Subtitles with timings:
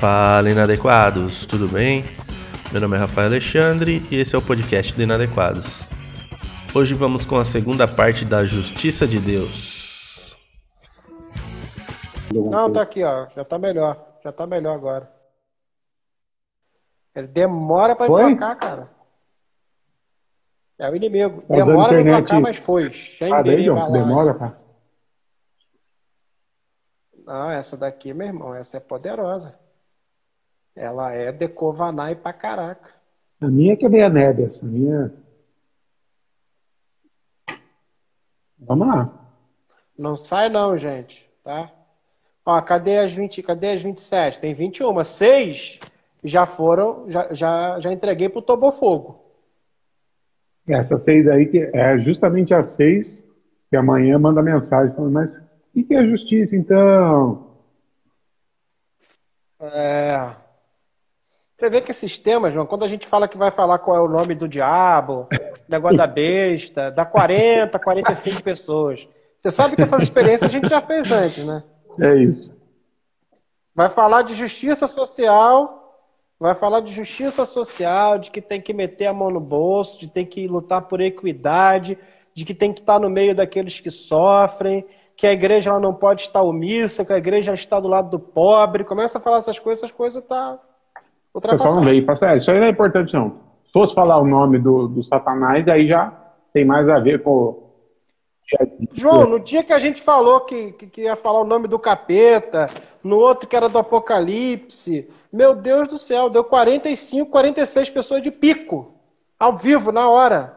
[0.00, 2.04] Fala inadequados, tudo bem?
[2.72, 5.86] Meu nome é Rafael Alexandre e esse é o podcast do Inadequados.
[6.74, 10.36] Hoje vamos com a segunda parte da Justiça de Deus.
[12.32, 13.26] Não, tá aqui, ó.
[13.34, 14.18] Já tá melhor.
[14.22, 15.10] Já tá melhor agora.
[17.14, 18.30] Ele demora pra Foi?
[18.30, 18.90] emplacar, cara.
[20.78, 21.42] É o inimigo.
[21.42, 22.92] Tá Demora pra internet- emplacar, mas foi.
[22.92, 24.58] Sem Ah, daí, demora, cara.
[27.26, 29.58] Não, essa daqui, meu irmão, essa é poderosa.
[30.78, 32.90] Ela é Decovanai pra caraca.
[33.40, 35.12] A minha que é meia neve, essa minha.
[38.58, 39.12] Vamos lá.
[39.98, 41.72] Não sai não, gente, tá?
[42.46, 44.38] Ó, cadê as 20, cadê as 27?
[44.38, 45.02] Tem 21.
[45.02, 45.80] Seis
[46.22, 49.20] já foram, já, já, já entreguei pro Tobofogo.
[50.68, 53.22] Essas seis aí, que é justamente as seis
[53.68, 55.40] que amanhã manda mensagem falando, mas o
[55.74, 57.48] que que é justiça, então?
[59.60, 60.47] É.
[61.58, 64.00] Você vê que esses temas, João, quando a gente fala que vai falar qual é
[64.00, 65.26] o nome do diabo,
[65.68, 69.08] negócio da besta, dá 40, 45 pessoas.
[69.36, 71.64] Você sabe que essas experiências a gente já fez antes, né?
[72.00, 72.56] É isso.
[73.74, 76.00] Vai falar de justiça social,
[76.38, 80.06] vai falar de justiça social, de que tem que meter a mão no bolso, de
[80.06, 81.98] tem que lutar por equidade,
[82.34, 85.92] de que tem que estar no meio daqueles que sofrem, que a igreja ela não
[85.92, 88.84] pode estar omissa, que a igreja está do lado do pobre.
[88.84, 90.56] Começa a falar essas coisas, essas coisas tá
[91.32, 92.04] O pessoal não veio.
[92.06, 93.30] Passa- é, Isso aí não é importante, não.
[93.66, 96.12] Se fosse falar o nome do, do Satanás, aí já
[96.52, 97.66] tem mais a ver com.
[98.94, 101.78] João, no dia que a gente falou que, que, que ia falar o nome do
[101.78, 102.66] capeta,
[103.04, 108.30] no outro que era do Apocalipse, meu Deus do céu, deu 45, 46 pessoas de
[108.30, 108.94] pico,
[109.38, 110.56] ao vivo, na hora.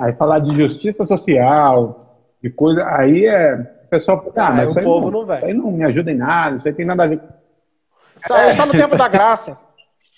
[0.00, 2.86] Aí falar de justiça social, de coisa.
[2.88, 3.80] Aí é.
[3.84, 4.24] O pessoal.
[4.34, 5.36] Ah, Ah, mas o povo não, não vai.
[5.36, 7.20] Isso aí não me ajuda em nada, isso aí tem nada a ver.
[8.24, 9.58] Isso aí está no tempo da graça.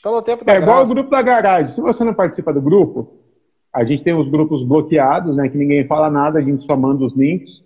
[0.05, 0.93] Está no tempo da É igual o graça.
[0.93, 1.69] grupo da garagem.
[1.69, 3.11] Se você não participa do grupo,
[3.73, 5.49] a gente tem os grupos bloqueados, né?
[5.49, 7.63] Que ninguém fala nada, a gente só manda os links.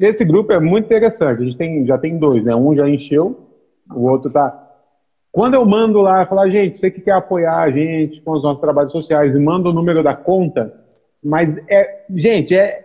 [0.00, 1.42] Esse grupo é muito interessante.
[1.42, 2.56] A gente tem, já tem dois, né?
[2.56, 3.50] Um já encheu,
[3.94, 4.66] o outro tá.
[5.30, 8.60] Quando eu mando lá, falar, gente, você que quer apoiar a gente com os nossos
[8.62, 10.72] trabalhos sociais e manda o número da conta,
[11.22, 12.82] mas é, gente, é,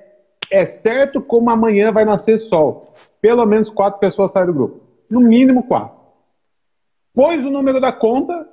[0.52, 2.94] é certo como amanhã vai nascer sol.
[3.22, 4.82] Pelo menos quatro pessoas saem do grupo.
[5.10, 5.97] No mínimo quatro.
[7.18, 8.48] Pôs o número da conta,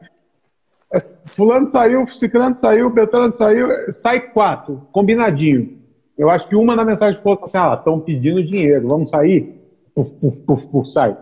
[0.90, 0.98] é,
[1.36, 5.70] fulano saiu, ciclano saiu, beltrano saiu, sai quatro, combinadinho.
[6.16, 9.54] Eu acho que uma na mensagem foi assim, ah, estão pedindo dinheiro, vamos sair?
[9.94, 11.14] Puf, puf, puf, puf, sai.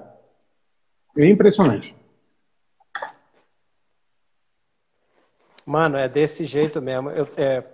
[1.18, 1.92] É impressionante.
[5.66, 7.10] Mano, é desse jeito mesmo.
[7.10, 7.64] Eu, é,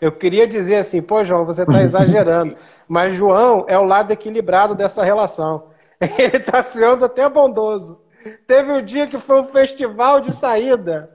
[0.00, 2.56] eu queria dizer assim, pô, João, você está exagerando.
[2.88, 5.64] Mas João é o lado equilibrado dessa relação.
[6.00, 8.07] Ele está sendo até bondoso.
[8.46, 11.10] Teve um dia que foi um festival de saída.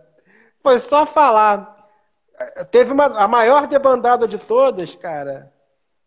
[0.61, 1.73] Foi só falar.
[2.71, 5.51] Teve uma, a maior debandada de todas, cara.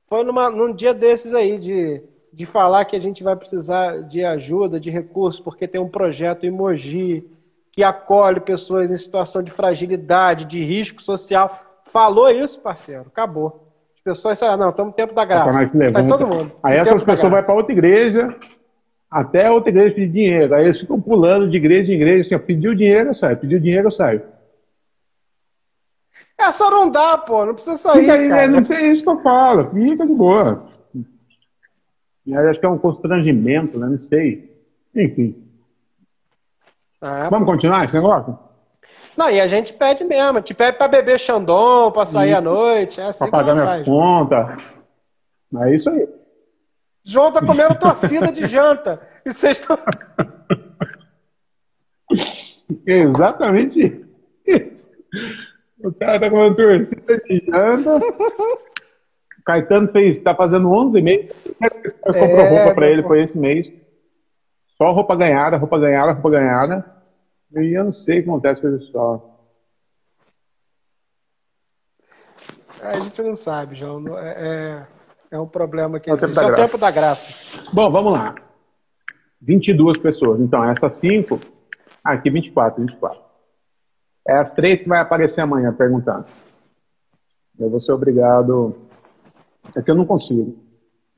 [0.09, 2.03] Foi numa, num dia desses aí, de,
[2.33, 6.45] de falar que a gente vai precisar de ajuda, de recursos, porque tem um projeto
[6.45, 7.29] em Mogi
[7.73, 11.55] que acolhe pessoas em situação de fragilidade, de risco social.
[11.85, 13.71] Falou isso, parceiro, acabou.
[13.97, 15.53] As pessoas disseram, não, estamos no tempo da graça.
[15.53, 16.09] Sai levanta.
[16.09, 16.53] todo mundo.
[16.63, 18.35] Aí no essas pessoas vão para outra igreja,
[19.11, 20.55] até outra igreja pedir dinheiro.
[20.55, 23.61] Aí eles ficam pulando de igreja em igreja, assim, ó, pediu dinheiro, eu saio, pediu
[23.61, 24.23] dinheiro, eu saio.
[26.39, 28.43] É só não dá, pô, não precisa sair, Fica aí, cara.
[28.43, 30.69] é, não sei é isso que eu falo, fica de boa.
[32.27, 33.87] Eu acho que é um constrangimento, né?
[33.87, 34.53] Não sei.
[34.95, 35.43] Enfim.
[37.01, 38.37] Ah, Vamos continuar esse negócio?
[39.17, 40.43] Não, e a gente pede mesmo.
[40.43, 43.01] Te pede pra beber Xandão, pra sair à noite.
[43.01, 44.63] É assim que pagar minhas contas.
[45.63, 46.07] É isso aí.
[47.09, 49.01] João tá comendo torcida de janta.
[49.25, 49.79] E vocês estão.
[52.85, 54.05] Exatamente
[54.45, 54.91] isso.
[55.79, 57.97] O cara tá comendo torcida de janta.
[57.97, 61.31] O Caetano fez, tá fazendo 11 meses.
[62.01, 63.73] Comprou É, roupa pra meu ele, foi esse mês.
[64.77, 66.85] Só roupa ganhada, roupa ganhada, roupa ganhada.
[67.57, 69.33] E eu não sei o que acontece com esse pessoal.
[72.83, 74.01] A gente não sabe, João.
[74.01, 74.87] Não- É,
[75.31, 76.63] é, um problema que É o tempo É o graça.
[76.63, 77.63] tempo da graça.
[77.73, 78.35] Bom, vamos lá.
[79.41, 80.41] 22 pessoas.
[80.41, 81.39] Então, essas 5.
[82.03, 83.21] Aqui, 24, 24.
[84.29, 86.27] É as três que vai aparecer amanhã perguntando.
[87.59, 88.77] Eu vou ser obrigado.
[89.75, 90.57] É que eu não consigo.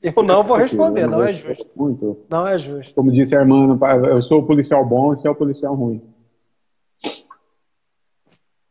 [0.02, 1.66] Eu não vou responder, eu não é justo.
[1.76, 2.24] Muito.
[2.30, 2.94] Não é justo.
[2.94, 3.76] Como disse a irmã,
[4.08, 6.02] eu sou o policial bom você é o policial ruim.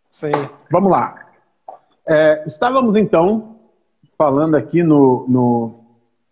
[0.10, 0.31] Sim.
[0.72, 1.28] Vamos lá.
[2.07, 3.56] É, estávamos então
[4.18, 5.74] falando aqui no, no-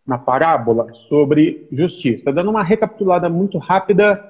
[0.06, 4.22] na parábola sobre justiça, dando uma recapitulada muito rápida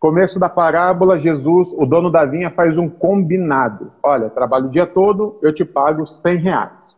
[0.00, 3.92] Começo da parábola, Jesus, o dono da vinha, faz um combinado.
[4.02, 6.96] Olha, trabalho o dia todo, eu te pago 100 reais.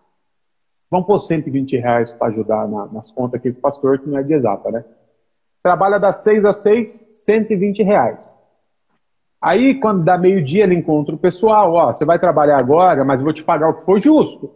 [0.91, 4.19] Vamos pôr 120 reais para ajudar na, nas contas aqui com o pastor, que não
[4.19, 4.85] é de exata, né?
[5.63, 8.37] Trabalha das 6 às 6, 120 reais.
[9.41, 13.25] Aí, quando dá meio-dia, ele encontra o pessoal, ó, você vai trabalhar agora, mas eu
[13.25, 14.51] vou te pagar o que for justo.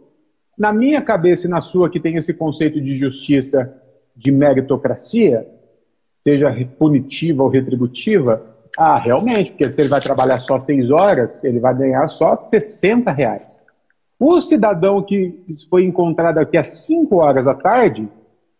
[0.57, 3.73] Na minha cabeça e na sua, que tem esse conceito de justiça,
[4.15, 5.45] de meritocracia,
[6.23, 11.59] seja punitiva ou retributiva, ah, realmente, porque se ele vai trabalhar só seis horas, ele
[11.59, 13.59] vai ganhar só 60 reais.
[14.19, 18.09] O cidadão que foi encontrado aqui às 5 horas da tarde,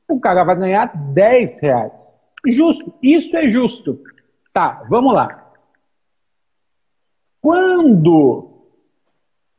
[0.08, 2.18] o cara vai ganhar 10 reais.
[2.46, 4.00] Justo, isso é justo.
[4.54, 5.52] Tá, vamos lá.
[7.42, 8.55] Quando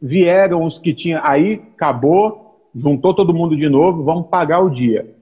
[0.01, 1.21] vieram os que tinham.
[1.25, 5.17] Aí acabou, juntou todo mundo de novo, vamos pagar o dia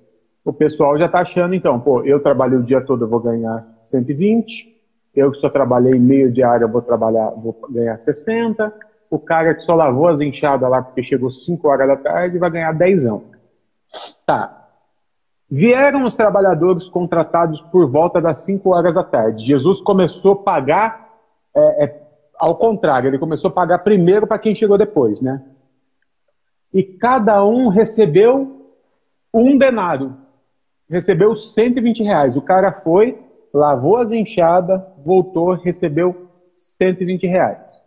[0.44, 3.66] o pessoal já está achando, então, pô, eu trabalhei o dia todo, eu vou ganhar
[3.84, 4.74] 120,
[5.14, 8.72] eu que só trabalhei meio diário, eu vou trabalhar, vou ganhar 60,
[9.10, 12.50] o cara que só lavou as enxadas lá porque chegou 5 horas da tarde vai
[12.50, 13.04] ganhar 10.
[14.26, 14.60] Tá.
[15.48, 19.46] Vieram os trabalhadores contratados por volta das 5 horas da tarde.
[19.46, 21.08] Jesus começou a pagar
[21.54, 22.03] é, é,
[22.38, 25.42] ao contrário, ele começou a pagar primeiro para quem chegou depois, né?
[26.72, 28.72] E cada um recebeu
[29.32, 30.24] um denário
[30.88, 32.36] recebeu 120 reais.
[32.36, 33.18] O cara foi,
[33.52, 37.82] lavou as enxadas, voltou, recebeu 120 reais.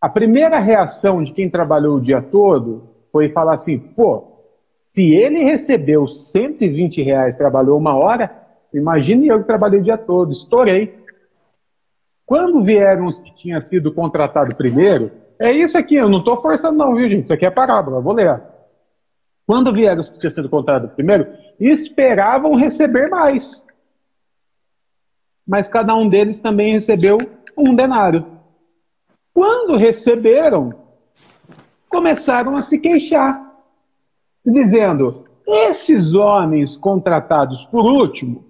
[0.00, 4.24] A primeira reação de quem trabalhou o dia todo foi falar assim: pô,
[4.80, 8.30] se ele recebeu 120 reais, trabalhou uma hora,
[8.72, 11.03] imagine eu que trabalhei o dia todo, estourei.
[12.26, 16.78] Quando vieram os que tinham sido contratados primeiro, é isso aqui, eu não estou forçando
[16.78, 17.24] não, viu gente?
[17.24, 18.42] Isso aqui é parábola, vou ler.
[19.46, 21.26] Quando vieram os que tinham sido contratados primeiro,
[21.60, 23.64] esperavam receber mais.
[25.46, 27.18] Mas cada um deles também recebeu
[27.56, 28.26] um denário.
[29.34, 30.72] Quando receberam,
[31.90, 33.54] começaram a se queixar,
[34.46, 38.46] dizendo: esses homens contratados por último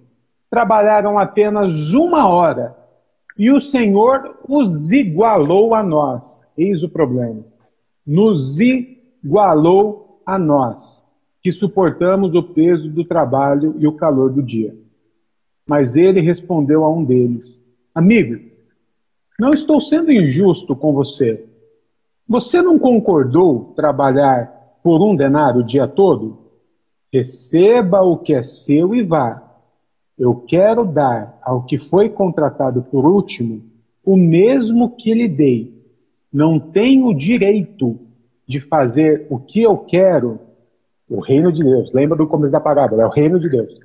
[0.49, 2.84] trabalharam apenas uma hora
[3.37, 6.43] e o Senhor os igualou a nós.
[6.57, 7.43] Eis o problema.
[8.05, 11.05] Nos igualou a nós
[11.41, 14.75] que suportamos o peso do trabalho e o calor do dia.
[15.67, 18.39] Mas ele respondeu a um deles: Amigo,
[19.37, 21.45] não estou sendo injusto com você.
[22.27, 26.39] Você não concordou trabalhar por um denário o dia todo?
[27.11, 29.44] Receba o que é seu e vá.
[30.17, 33.63] Eu quero dar ao que foi contratado por último
[34.03, 35.75] o mesmo que lhe dei.
[36.31, 37.99] Não tenho direito
[38.47, 40.39] de fazer o que eu quero
[41.09, 41.91] o reino de Deus.
[41.91, 43.03] Lembra do começo da parábola?
[43.03, 43.77] É o reino de Deus.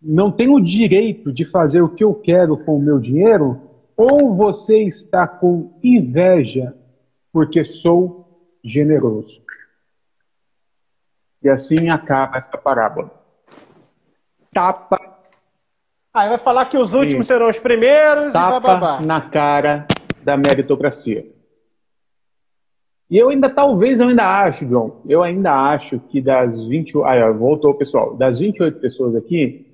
[0.00, 3.60] Não tenho direito de fazer o que eu quero com o meu dinheiro?
[3.96, 6.74] Ou você está com inveja
[7.32, 9.42] porque sou generoso?
[11.42, 13.10] E assim acaba essa parábola.
[14.52, 15.03] Tapa.
[16.14, 19.00] Aí vai falar que os últimos serão os primeiros Tapa e bababá.
[19.00, 19.84] na cara
[20.22, 21.26] da meritocracia.
[23.10, 27.02] E eu ainda, talvez, eu ainda acho, João, eu ainda acho que das 20.
[27.04, 28.14] Ah, voltou pessoal.
[28.14, 29.66] Das 28 pessoas aqui,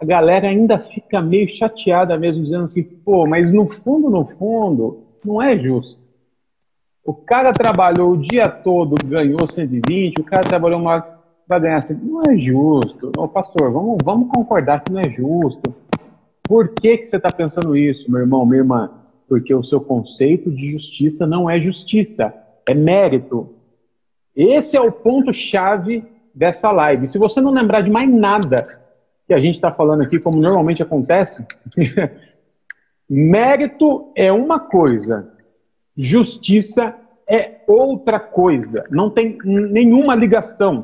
[0.00, 5.04] a galera ainda fica meio chateada mesmo, dizendo assim, pô, mas no fundo, no fundo,
[5.24, 6.02] não é justo.
[7.04, 11.80] O cara trabalhou o dia todo, ganhou 120, o cara trabalhou uma hora, vai ganhar
[11.80, 11.98] 100.
[11.98, 13.12] Não é justo.
[13.16, 15.83] Ô, pastor, vamos, vamos concordar que não é justo.
[16.46, 18.90] Por que, que você está pensando isso, meu irmão, minha irmã?
[19.26, 22.34] Porque o seu conceito de justiça não é justiça
[22.66, 23.54] é mérito.
[24.34, 27.06] Esse é o ponto-chave dessa live.
[27.06, 28.80] Se você não lembrar de mais nada
[29.26, 31.46] que a gente está falando aqui, como normalmente acontece,
[33.08, 35.32] mérito é uma coisa,
[35.96, 36.94] justiça
[37.26, 38.84] é outra coisa.
[38.90, 40.82] Não tem nenhuma ligação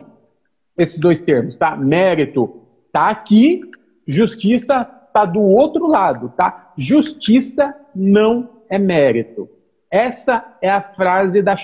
[0.79, 1.77] esses dois termos, tá?
[1.77, 2.63] Mérito
[2.93, 3.61] tá aqui,
[4.07, 6.73] justiça tá do outro lado, tá?
[6.77, 9.49] Justiça não é mérito.
[9.91, 11.57] Essa é a frase da.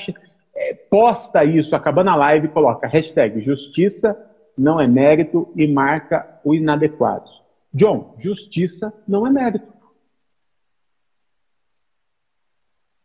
[0.55, 4.17] É, posta isso, acabando a live, coloca hashtag justiça
[4.57, 7.31] não é mérito e marca o inadequado.
[7.73, 9.71] John, justiça não é mérito.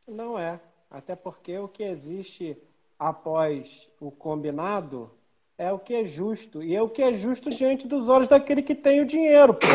[0.07, 0.60] Não é.
[0.89, 2.57] Até porque o que existe
[2.98, 5.12] após o combinado
[5.57, 6.63] é o que é justo.
[6.63, 9.67] E é o que é justo diante dos olhos daquele que tem o dinheiro, pô.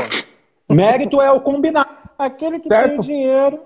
[0.69, 1.89] Mérito é o combinado.
[2.19, 2.89] Aquele que certo?
[2.89, 3.61] tem o dinheiro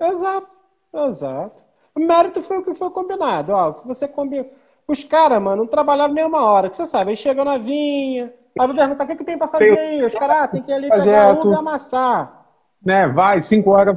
[0.00, 0.56] Exato,
[0.94, 1.64] exato.
[1.94, 3.52] O mérito foi o que foi combinado.
[3.52, 4.48] Ó, o que você combinou.
[4.86, 7.10] Os caras, mano, não trabalhavam nem uma hora, que você sabe.
[7.10, 10.04] Aí chegam na vinha, aí vou perguntar o que, que tem pra fazer aí.
[10.04, 12.46] Os caras, ah, tem que ir ali pegar uva e amassar.
[12.80, 13.08] né?
[13.08, 13.96] Vai, cinco horas,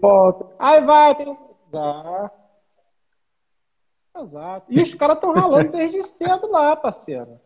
[0.00, 0.46] volta.
[0.58, 1.38] Aí vai, tem.
[1.72, 2.30] Exato.
[4.20, 4.66] Exato.
[4.68, 7.40] E os caras estão ralando desde cedo lá, parceiro.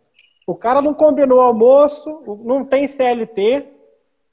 [0.47, 3.67] O cara não combinou almoço, não tem CLT,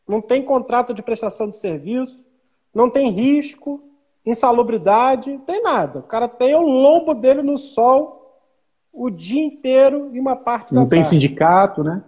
[0.08, 2.25] não tem contrato de prestação de serviço,
[2.74, 3.82] não tem risco,
[4.25, 6.00] insalubridade, não tem nada.
[6.00, 8.18] O cara tem o lombo dele no sol
[8.92, 11.16] o dia inteiro e uma parte não da Não tem tarde.
[11.16, 12.04] sindicato, né?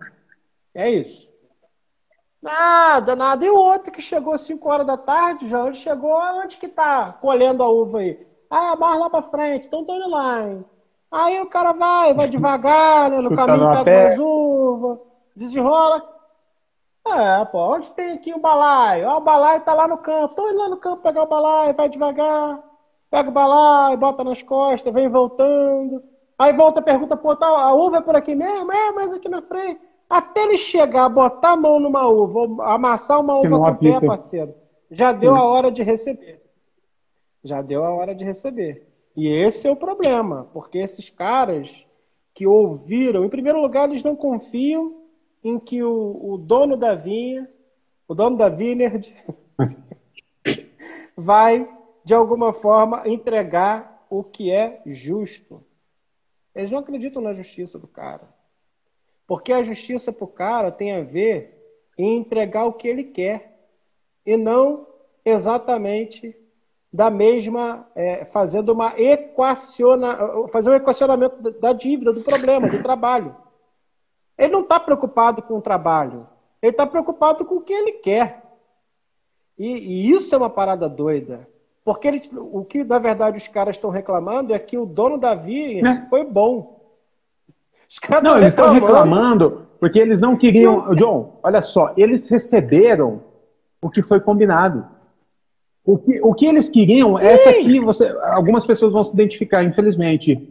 [0.73, 1.29] É isso.
[2.41, 3.45] Nada, nada.
[3.45, 6.67] E o outro que chegou às 5 horas da tarde, já ele chegou, onde que
[6.67, 8.19] tá colhendo a uva aí?
[8.49, 10.65] Ah, mais lá pra frente, então tô indo lá, hein?
[11.11, 13.19] Aí o cara vai, vai devagar, né?
[13.19, 14.03] No caminho pega pé.
[14.03, 15.01] mais uva,
[15.35, 16.01] desenrola.
[17.05, 19.09] É, pô, onde tem aqui o balaio?
[19.09, 20.49] Ah, o balaio tá lá no campo.
[20.49, 22.63] Indo lá no campo pegar o balaio, vai devagar.
[23.09, 26.01] Pega o balaio, bota nas costas, vem voltando.
[26.39, 28.71] Aí volta, pergunta, pô, tá, a uva é por aqui mesmo?
[28.71, 29.81] É, mas aqui na frente.
[30.09, 34.53] Até ele chegar, botar a mão numa uva, amassar uma uva com o pé, parceiro,
[34.89, 36.41] já deu a hora de receber.
[37.43, 38.90] Já deu a hora de receber.
[39.15, 41.87] E esse é o problema, porque esses caras
[42.33, 45.01] que ouviram, em primeiro lugar, eles não confiam
[45.43, 47.49] em que o, o dono da vinha,
[48.07, 49.13] o dono da Vineyard,
[51.15, 51.69] vai,
[52.03, 55.63] de alguma forma, entregar o que é justo.
[56.55, 58.27] Eles não acreditam na justiça do cara.
[59.27, 61.57] Porque a justiça para o cara tem a ver
[61.97, 63.69] em entregar o que ele quer
[64.25, 64.87] e não
[65.23, 66.35] exatamente
[66.93, 72.81] da mesma, é, fazendo uma equaciona, fazer um equacionamento da- da dívida, do problema, do
[72.83, 73.35] trabalho.
[74.37, 76.27] Ele não está preocupado com o trabalho,
[76.61, 78.41] ele está preocupado com o que ele quer.
[79.57, 81.47] E, e isso é uma parada doida.
[81.83, 85.33] Porque ele- o que, na verdade, os caras estão reclamando é que o dono da
[85.33, 86.07] vinha Né?
[86.09, 86.79] foi bom.
[87.89, 90.93] Os caras Não, eles estão reclamando porque eles não queriam.
[90.95, 93.21] John, olha só, eles receberam
[93.81, 94.87] o que foi combinado.
[95.83, 100.47] O que, o que eles queriam, essa aqui, você, algumas pessoas vão se identificar, infelizmente.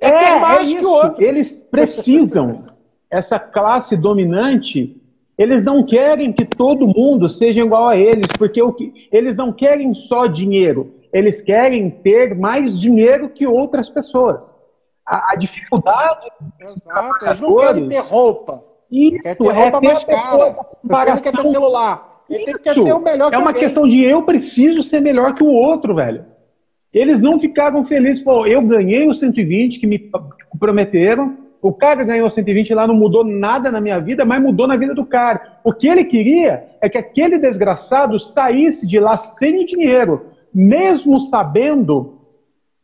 [0.00, 0.86] É ter mais que isso.
[0.86, 1.24] o outro.
[1.24, 2.64] Eles precisam,
[3.10, 4.96] essa classe dominante,
[5.36, 9.52] eles não querem que todo mundo seja igual a eles, porque o que, eles não
[9.52, 14.54] querem só dinheiro, eles querem ter mais dinheiro que outras pessoas.
[15.04, 16.30] A, a dificuldade
[16.60, 18.64] Exato, eles não querem ter roupa.
[18.90, 20.46] isso Quer ter roupa é ter mais a cara.
[20.46, 21.44] Ele quer ter comparação.
[21.50, 22.19] celular.
[22.30, 23.62] Ele tem que o melhor É uma alguém.
[23.62, 26.24] questão de eu preciso ser melhor que o outro, velho.
[26.92, 28.22] Eles não ficaram felizes.
[28.22, 30.10] Pô, eu ganhei os 120 que me
[30.58, 31.36] prometeram.
[31.62, 34.94] O cara ganhou 120 lá, não mudou nada na minha vida, mas mudou na vida
[34.94, 35.58] do cara.
[35.62, 41.20] O que ele queria é que aquele desgraçado saísse de lá sem o dinheiro, mesmo
[41.20, 42.18] sabendo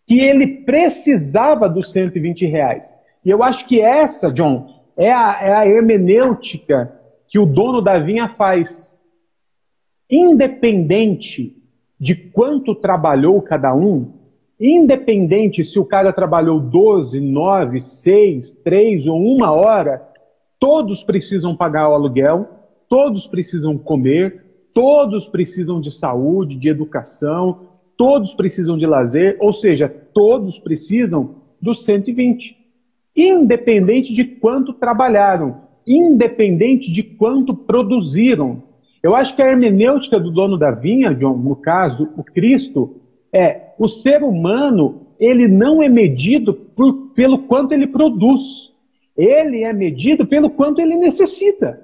[0.07, 2.95] que ele precisava dos 120 reais.
[3.25, 6.93] E eu acho que essa, John, é a, é a hermenêutica
[7.29, 8.96] que o dono da vinha faz.
[10.11, 11.57] Independente
[11.99, 14.13] de quanto trabalhou cada um,
[14.61, 20.07] independente se o cara trabalhou 12, 9, 6, 3 ou uma hora,
[20.59, 22.49] todos precisam pagar o aluguel,
[22.89, 29.89] todos precisam comer, todos precisam de saúde, de educação, todos precisam de lazer, ou seja,
[29.89, 32.57] todos precisam dos 120.
[33.17, 38.63] Independente de quanto trabalharam, independente de quanto produziram.
[39.07, 42.97] Eu acho que a hermenêutica do dono da vinha, John, no caso, o Cristo,
[43.33, 48.73] é o ser humano, ele não é medido por, pelo quanto ele produz.
[49.17, 51.81] Ele é medido pelo quanto ele necessita.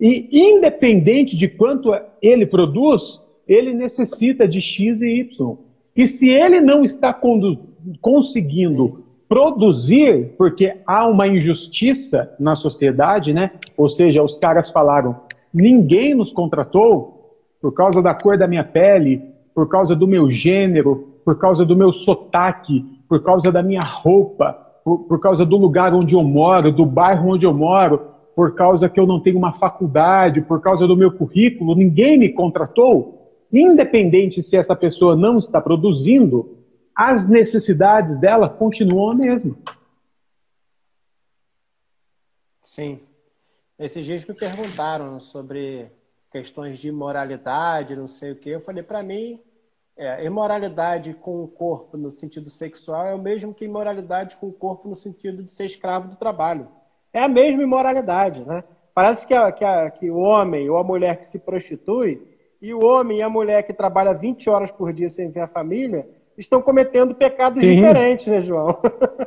[0.00, 1.90] E independente de quanto
[2.22, 5.58] ele produz, ele necessita de X e Y.
[5.94, 7.12] E se ele não está
[8.00, 13.50] conseguindo produzir, porque há uma injustiça na sociedade, né?
[13.76, 15.25] Ou seja, os caras falaram:
[15.56, 19.22] ninguém nos contratou por causa da cor da minha pele,
[19.54, 24.52] por causa do meu gênero, por causa do meu sotaque, por causa da minha roupa,
[24.84, 28.88] por, por causa do lugar onde eu moro, do bairro onde eu moro, por causa
[28.88, 33.32] que eu não tenho uma faculdade, por causa do meu currículo, ninguém me contratou.
[33.50, 36.58] Independente se essa pessoa não está produzindo,
[36.94, 39.56] as necessidades dela continuam a mesma.
[42.60, 43.00] Sim.
[43.78, 45.92] Esses dias me perguntaram sobre
[46.30, 48.48] questões de imoralidade, não sei o que.
[48.48, 49.38] Eu falei, para mim,
[49.96, 54.52] é, imoralidade com o corpo no sentido sexual é o mesmo que imoralidade com o
[54.52, 56.68] corpo no sentido de ser escravo do trabalho.
[57.12, 58.64] É a mesma imoralidade, né?
[58.94, 62.26] Parece que, a, que, a, que o homem ou a mulher que se prostitui
[62.62, 65.46] e o homem e a mulher que trabalha 20 horas por dia sem ver a
[65.46, 67.74] família estão cometendo pecados Sim.
[67.74, 68.68] diferentes, né, João?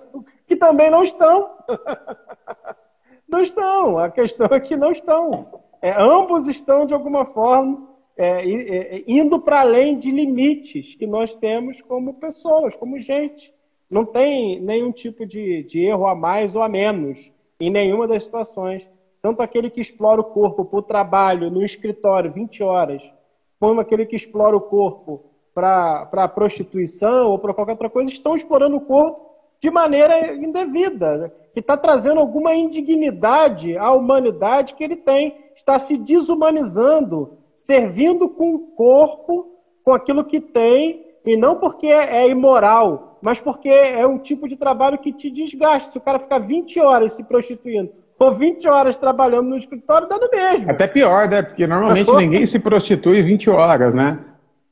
[0.48, 1.56] que também não estão.
[3.29, 3.98] não estão.
[4.00, 5.62] A questão é que não estão.
[5.81, 11.33] É, ambos estão, de alguma forma, é, é, indo para além de limites que nós
[11.36, 13.53] temos como pessoas, como gente.
[13.89, 18.24] Não tem nenhum tipo de, de erro a mais ou a menos em nenhuma das
[18.24, 18.89] situações.
[19.21, 23.12] Tanto aquele que explora o corpo para o trabalho, no escritório, 20 horas,
[23.59, 28.36] como aquele que explora o corpo para a prostituição ou para qualquer outra coisa, estão
[28.36, 34.96] explorando o corpo de maneira indevida, que está trazendo alguma indignidade à humanidade que ele
[34.96, 39.48] tem, está se desumanizando, servindo com o corpo,
[39.84, 44.48] com aquilo que tem, e não porque é, é imoral, mas porque é um tipo
[44.48, 45.91] de trabalho que te desgasta.
[45.91, 50.18] Se o cara ficar 20 horas se prostituindo ou 20 horas trabalhando no escritório, dá
[50.18, 50.70] no mesmo.
[50.70, 51.41] Até pior, né?
[51.41, 54.20] Porque normalmente ninguém se prostitui 20 horas, né?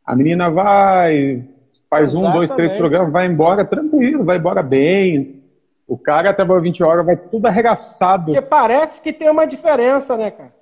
[0.06, 1.44] A menina vai,
[1.90, 2.30] faz Exatamente.
[2.30, 5.37] um, dois, três programas, vai embora tranquilo, vai embora bem.
[5.88, 8.26] O cara trabalha 20 horas, vai tudo arregaçado.
[8.26, 10.54] Porque parece que tem uma diferença, né, cara?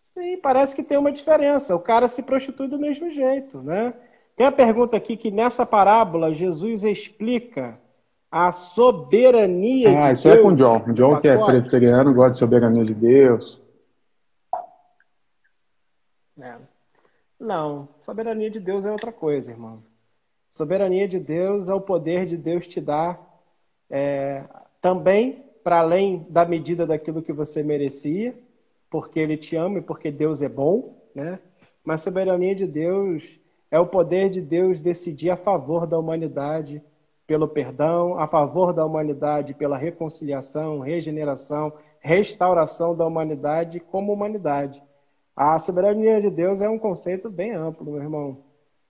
[0.00, 1.76] Sim, parece que tem uma diferença.
[1.76, 3.92] O cara se prostitui do mesmo jeito, né?
[4.34, 7.78] Tem a pergunta aqui que nessa parábola Jesus explica
[8.30, 10.04] a soberania ah, de Deus.
[10.04, 10.76] Ah, isso é com o John.
[10.88, 13.60] O John, que é presbiteriano, gosta de soberania de Deus.
[16.40, 16.56] É.
[17.38, 19.82] Não, soberania de Deus é outra coisa, irmão.
[20.50, 23.33] Soberania de Deus é o poder de Deus te dar
[23.90, 24.44] é,
[24.80, 28.34] também para além da medida daquilo que você merecia,
[28.90, 31.38] porque Ele te ama e porque Deus é bom, né?
[31.82, 33.38] Mas soberania de Deus
[33.70, 36.82] é o poder de Deus decidir a favor da humanidade
[37.26, 44.82] pelo perdão, a favor da humanidade pela reconciliação, regeneração, restauração da humanidade como humanidade.
[45.34, 48.38] A soberania de Deus é um conceito bem amplo, meu irmão.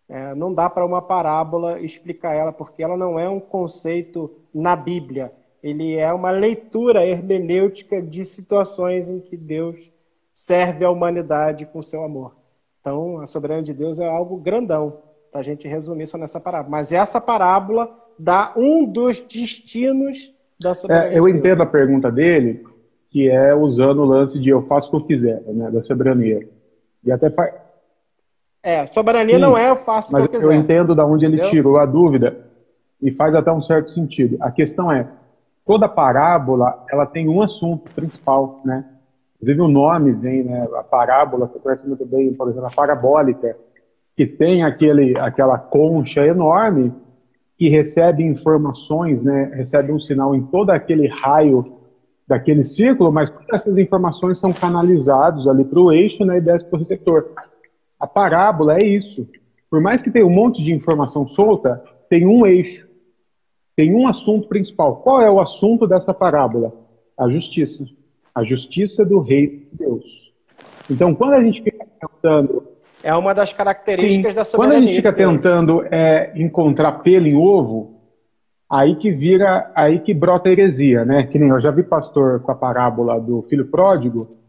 [0.08, 4.76] É, não dá para uma parábola explicar ela, porque ela não é um conceito na
[4.76, 5.32] Bíblia.
[5.62, 9.90] Ele é uma leitura hermenêutica de situações em que Deus
[10.32, 12.36] serve a humanidade com seu amor.
[12.80, 14.98] Então, a soberania de Deus é algo grandão,
[15.32, 16.70] para a gente resumir só nessa parábola.
[16.70, 22.62] Mas essa parábola dá um dos destinos da soberania é, Eu entendo a pergunta dele,
[23.08, 26.46] que é usando o lance de eu faço o que eu quiser, né, da soberania.
[27.02, 27.32] E até.
[28.64, 30.40] É, soberania Sim, não é eu faço o que eu.
[30.40, 31.50] Eu entendo da onde ele Entendeu?
[31.50, 32.46] tirou a dúvida
[33.00, 34.38] e faz até um certo sentido.
[34.40, 35.06] A questão é,
[35.66, 38.86] toda parábola ela tem um assunto principal, né?
[39.36, 40.66] Inclusive o nome vem, né?
[40.76, 43.54] A parábola, você conhece muito bem, por exemplo, a parabólica,
[44.16, 46.90] que tem aquele, aquela concha enorme
[47.58, 49.52] que recebe informações, né?
[49.54, 51.70] Recebe um sinal em todo aquele raio
[52.26, 56.64] daquele círculo, mas todas essas informações são canalizadas ali para o eixo né, e desce
[56.64, 57.28] para o receptor.
[58.04, 59.26] A parábola é isso.
[59.70, 62.86] Por mais que tenha um monte de informação solta, tem um eixo,
[63.74, 64.96] tem um assunto principal.
[64.96, 66.70] Qual é o assunto dessa parábola?
[67.18, 67.86] A justiça.
[68.34, 70.34] A justiça do rei de Deus.
[70.90, 72.68] Então, quando a gente fica tentando.
[73.02, 74.74] É uma das características sim, da soberania.
[74.74, 78.00] Quando a gente fica tentando é, encontrar pelo em ovo,
[78.70, 81.22] aí que vira, aí que brota heresia, né?
[81.22, 84.43] Que nem eu já vi pastor com a parábola do filho pródigo,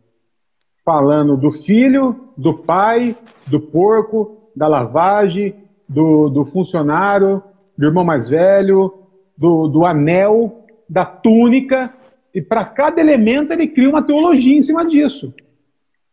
[0.85, 3.15] falando do filho, do pai,
[3.47, 5.55] do porco, da lavagem,
[5.89, 7.41] do, do funcionário,
[7.75, 8.93] do irmão mais velho,
[9.35, 11.91] do, do anel, da túnica,
[12.33, 15.33] e para cada elemento ele cria uma teologia em cima disso.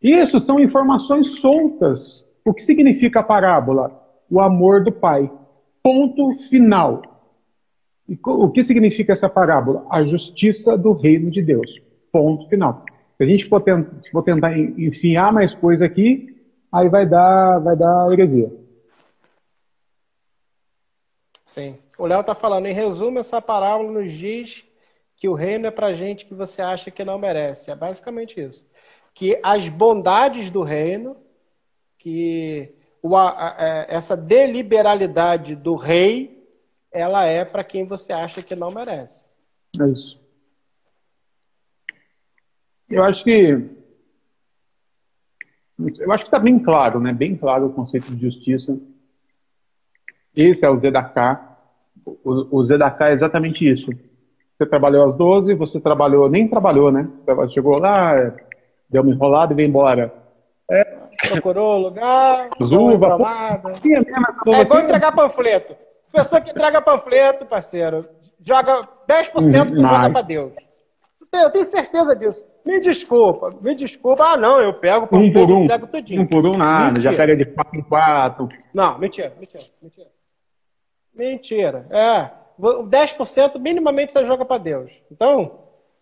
[0.01, 2.27] Isso são informações soltas.
[2.43, 4.01] O que significa a parábola?
[4.29, 5.31] O amor do pai.
[5.81, 7.01] Ponto final.
[8.07, 9.85] E o que significa essa parábola?
[9.89, 11.81] A justiça do reino de Deus.
[12.11, 12.83] Ponto final.
[13.23, 17.73] Se a gente for, tentar, for tentar enfiar mais coisa aqui, aí vai dar, vai
[17.73, 18.51] dar heresia.
[21.45, 21.77] Sim.
[21.97, 24.65] O Léo está falando, em resumo, essa parábola nos diz
[25.15, 27.71] que o reino é para gente que você acha que não merece.
[27.71, 28.67] É basicamente isso.
[29.13, 31.15] Que as bondades do reino,
[31.97, 36.43] que o, a, a, é, essa deliberalidade do rei
[36.91, 39.29] ela é para quem você acha que não merece.
[39.79, 40.22] É isso.
[42.93, 43.69] Eu acho que
[45.99, 47.11] eu acho que está bem claro, né?
[47.11, 48.77] Bem claro o conceito de justiça.
[50.35, 51.57] Esse é o Zedaká.
[52.05, 53.91] O, o Zedaká é exatamente isso.
[54.53, 57.09] Você trabalhou às 12, você trabalhou, nem trabalhou, né?
[57.49, 58.13] Chegou lá,
[58.89, 60.13] deu uma enrolada e veio embora.
[60.69, 60.83] É.
[61.29, 63.17] Procurou lugar, Zuba,
[64.47, 65.75] é igual entregar panfleto.
[66.11, 68.07] Pessoa que entrega panfleto, parceiro,
[68.39, 69.31] joga 10%
[69.67, 70.53] que uhum, joga para Deus.
[71.31, 72.45] Eu tenho certeza disso.
[72.65, 74.23] Me desculpa, me desculpa.
[74.23, 76.21] Ah, não, eu pego um por um, entrego tudinho.
[76.21, 77.11] Um por um nada, mentira.
[77.11, 78.49] já pega de 4 em 4.
[78.73, 80.07] Não, mentira, mentira, mentira.
[81.13, 81.87] Mentira.
[81.91, 85.01] É, 10% minimamente você joga para Deus.
[85.11, 85.59] Então,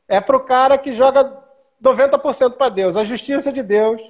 [0.08, 1.36] é para o cara que joga
[1.84, 2.96] 90% para Deus.
[2.96, 4.02] A justiça de Deus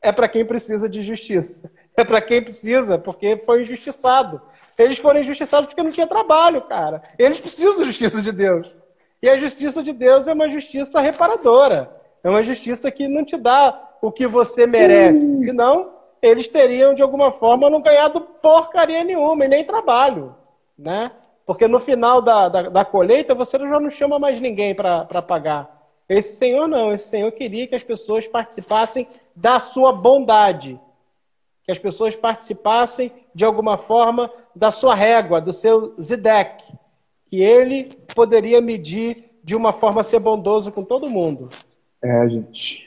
[0.00, 1.70] é para quem precisa de justiça.
[1.94, 4.40] É para quem precisa, porque foi injustiçado.
[4.78, 7.02] Eles foram injustiçados porque não tinha trabalho, cara.
[7.18, 8.74] Eles precisam da justiça de Deus.
[9.22, 11.94] E a justiça de Deus é uma justiça reparadora.
[12.24, 15.44] É uma justiça que não te dá o que você merece.
[15.44, 20.34] Senão, eles teriam, de alguma forma, não ganhado porcaria nenhuma e nem trabalho.
[20.76, 21.12] Né?
[21.46, 25.82] Porque no final da, da, da colheita, você já não chama mais ninguém para pagar.
[26.08, 26.92] Esse Senhor não.
[26.92, 29.06] Esse Senhor queria que as pessoas participassem
[29.36, 30.80] da sua bondade.
[31.62, 36.64] Que as pessoas participassem, de alguma forma, da sua régua, do seu Zidek.
[37.32, 41.48] Que ele poderia medir de uma forma ser bondoso com todo mundo.
[42.04, 42.86] É, gente.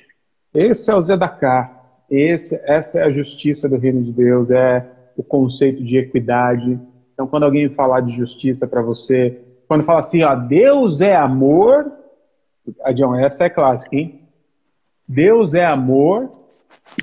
[0.53, 1.71] Esse é o Zedaká.
[2.07, 6.79] Esse, essa é a justiça do reino de Deus, é o conceito de equidade.
[7.11, 11.91] Então, quando alguém falar de justiça para você, quando fala assim, ó, Deus é amor,
[12.83, 14.29] Adião, essa é clássica, hein?
[15.07, 16.31] Deus é amor,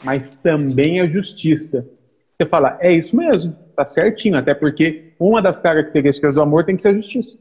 [0.04, 1.84] mas também é justiça.
[2.30, 6.76] Você fala, é isso mesmo, tá certinho, até porque uma das características do amor tem
[6.76, 7.38] que ser a justiça.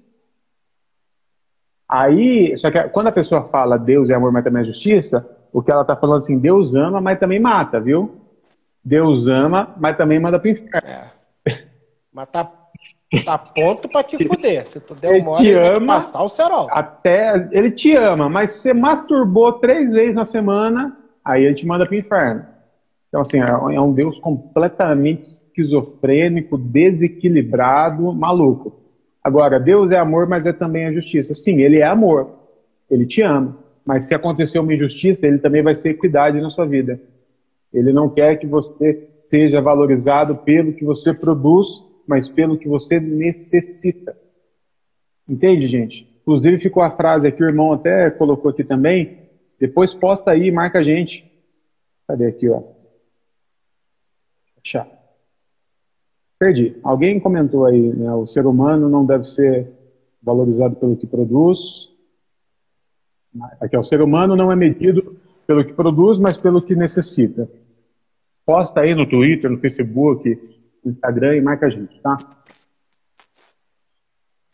[1.88, 5.62] Aí, só que quando a pessoa fala Deus é amor, mas também é justiça, o
[5.62, 8.22] que ela está falando assim, Deus ama, mas também mata, viu?
[8.84, 10.88] Deus ama, mas também manda pro inferno.
[10.88, 11.12] É.
[12.14, 12.50] Mas tá,
[13.26, 14.68] tá ponto pra te fuder.
[14.68, 16.68] Se tu der uma hora, ele ama, passar o cerol.
[16.72, 21.66] Até, ele te ama, mas se você masturbou três vezes na semana, aí ele te
[21.66, 22.46] manda pro inferno.
[23.12, 28.74] Então, assim, é, é um Deus completamente esquizofrênico, desequilibrado, maluco.
[29.22, 31.34] Agora, Deus é amor, mas é também a justiça.
[31.34, 32.32] Sim, ele é amor.
[32.90, 33.58] Ele te ama.
[33.86, 37.02] Mas se acontecer uma injustiça, ele também vai ser equidade na sua vida.
[37.74, 41.68] Ele não quer que você seja valorizado pelo que você produz,
[42.08, 44.16] mas pelo que você necessita.
[45.28, 46.08] Entende, gente?
[46.22, 49.18] Inclusive ficou a frase aqui, o irmão até colocou aqui também.
[49.60, 51.30] Depois posta aí, marca a gente.
[52.08, 52.62] Cadê aqui, ó?
[54.64, 54.88] Achar.
[56.40, 56.76] Perdi.
[56.84, 58.14] Alguém comentou aí, né?
[58.14, 59.72] O ser humano não deve ser
[60.22, 61.90] valorizado pelo que produz.
[63.60, 65.16] Aqui, ó, o ser humano não é medido
[65.48, 67.50] pelo que produz, mas pelo que necessita.
[68.46, 72.18] Posta aí no Twitter, no Facebook, no Instagram e marca a gente, tá?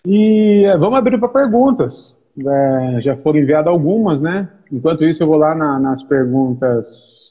[0.06, 2.18] E é, vamos abrir para perguntas.
[2.40, 4.50] É, já foram enviadas algumas, né?
[4.72, 7.27] Enquanto isso, eu vou lá na, nas perguntas,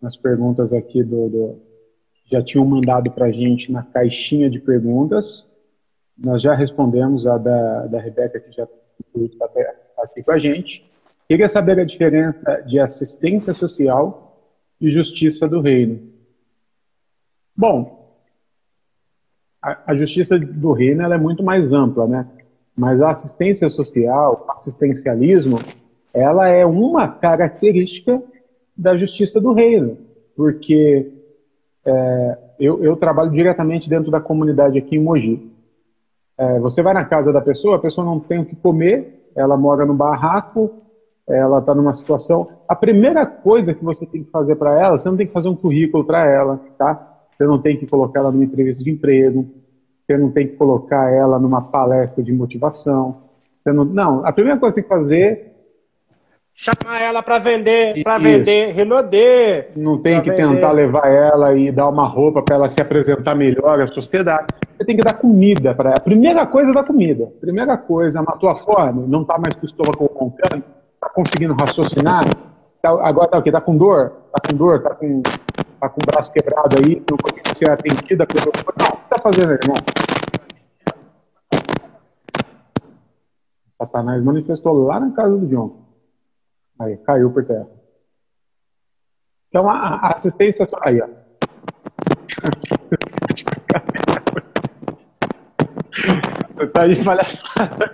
[0.00, 1.68] nas perguntas aqui do, do
[2.30, 5.46] já tinham mandado para a gente na caixinha de perguntas.
[6.16, 8.64] Nós já respondemos a da, da Rebeca, que já
[9.16, 9.46] está
[10.02, 10.84] aqui com a gente.
[11.26, 14.42] Queria saber a diferença de assistência social
[14.80, 16.12] e justiça do reino.
[17.56, 18.16] Bom,
[19.62, 22.28] a, a justiça do reino é muito mais ampla, né?
[22.76, 25.58] Mas a assistência social, assistencialismo,
[26.12, 28.22] ela é uma característica
[28.78, 29.98] da justiça do reino,
[30.36, 31.10] porque
[31.84, 35.50] é, eu, eu, trabalho diretamente dentro da comunidade aqui em Mogi.
[36.38, 39.56] É, você vai na casa da pessoa, a pessoa não tem o que comer, ela
[39.56, 40.70] mora no barraco,
[41.26, 42.48] ela está numa situação.
[42.68, 45.48] A primeira coisa que você tem que fazer para ela, você não tem que fazer
[45.48, 47.18] um currículo para ela, tá?
[47.36, 49.46] Você não tem que colocar ela numa entrevista de emprego,
[50.00, 53.22] você não tem que colocar ela numa palestra de motivação.
[53.60, 55.47] Você não, não, a primeira coisa que você tem que fazer
[56.58, 59.68] chamar ela para vender, para vender Renaudet.
[59.76, 60.56] Não tem que vender.
[60.56, 64.48] tentar levar ela e dar uma roupa para ela se apresentar melhor à sociedade.
[64.72, 65.98] Você tem que dar comida para ela.
[65.98, 67.32] A primeira coisa é dar comida.
[67.36, 71.54] A primeira coisa, matou a fome, não está mais com o estômago roncando, está conseguindo
[71.54, 72.24] raciocinar.
[72.82, 73.52] Tá, agora tá o quê?
[73.52, 74.10] Tá com dor?
[74.32, 74.82] Tá com dor?
[74.82, 78.50] Tá com, tá com o braço quebrado aí, não consegue ser atendida pelo.
[78.76, 79.76] Não, o que você está fazendo, irmão?
[83.80, 85.87] Satanás manifestou lá na casa do John.
[86.78, 87.66] Aí, caiu por terra.
[89.48, 90.66] Então, a, assistência.
[90.82, 91.08] Aí, ó.
[96.54, 97.92] Você tá de palhaçada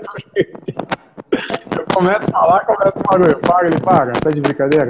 [1.78, 3.40] Eu começo a falar, começa o barulho.
[3.40, 4.12] Paga, ele paga.
[4.12, 4.88] Tá de brincadeira?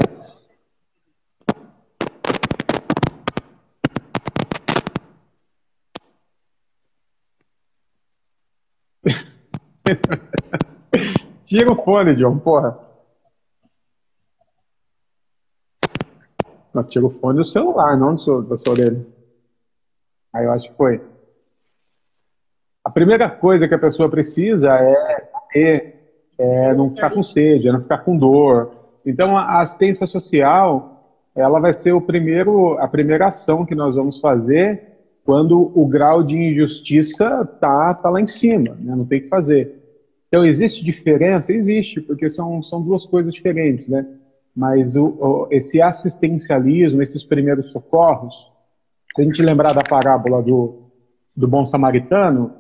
[11.45, 12.84] Tira o fone, John, porra.
[16.75, 19.07] Não, tira o fone do celular, não do seu, da sua orelha.
[20.33, 21.01] Aí eu acho que foi.
[22.83, 25.95] A primeira coisa que a pessoa precisa é ter,
[26.37, 28.71] é não ficar com sede, é não ficar com dor.
[29.07, 30.85] Então a assistência social,
[31.35, 34.83] ela vai ser o primeiro, a primeira ação que nós vamos fazer
[35.25, 38.95] quando o grau de injustiça tá, tá lá em cima, né?
[38.95, 39.73] não tem que fazer.
[40.29, 41.53] Então existe diferença?
[41.53, 44.05] Existe, porque são, são duas coisas diferentes, né?
[44.55, 48.35] Mas o, o, esse assistencialismo, esses primeiros socorros,
[49.15, 50.91] se a gente lembrar da parábola do,
[51.37, 52.53] do bom samaritano,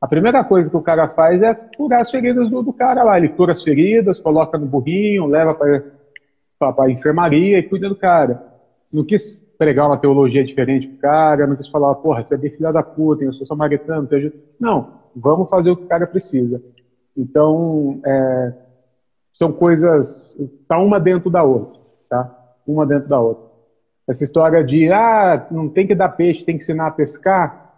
[0.00, 3.18] a primeira coisa que o cara faz é curar as feridas do, do cara lá.
[3.18, 8.42] Ele cura as feridas, coloca no burrinho, leva para a enfermaria e cuida do cara.
[8.90, 12.50] Não quis pregar uma teologia diferente pro cara, não quis falar, porra, você é bem
[12.50, 14.32] filha da puta, eu sou samaritano, seja.
[14.58, 16.62] Não, vamos fazer o que o cara precisa.
[17.14, 18.52] Então, é,
[19.32, 20.36] são coisas,
[20.68, 22.54] tá uma dentro da outra, tá?
[22.66, 23.50] Uma dentro da outra.
[24.08, 27.70] Essa história de, ah, não tem que dar peixe, tem que ensinar a pescar,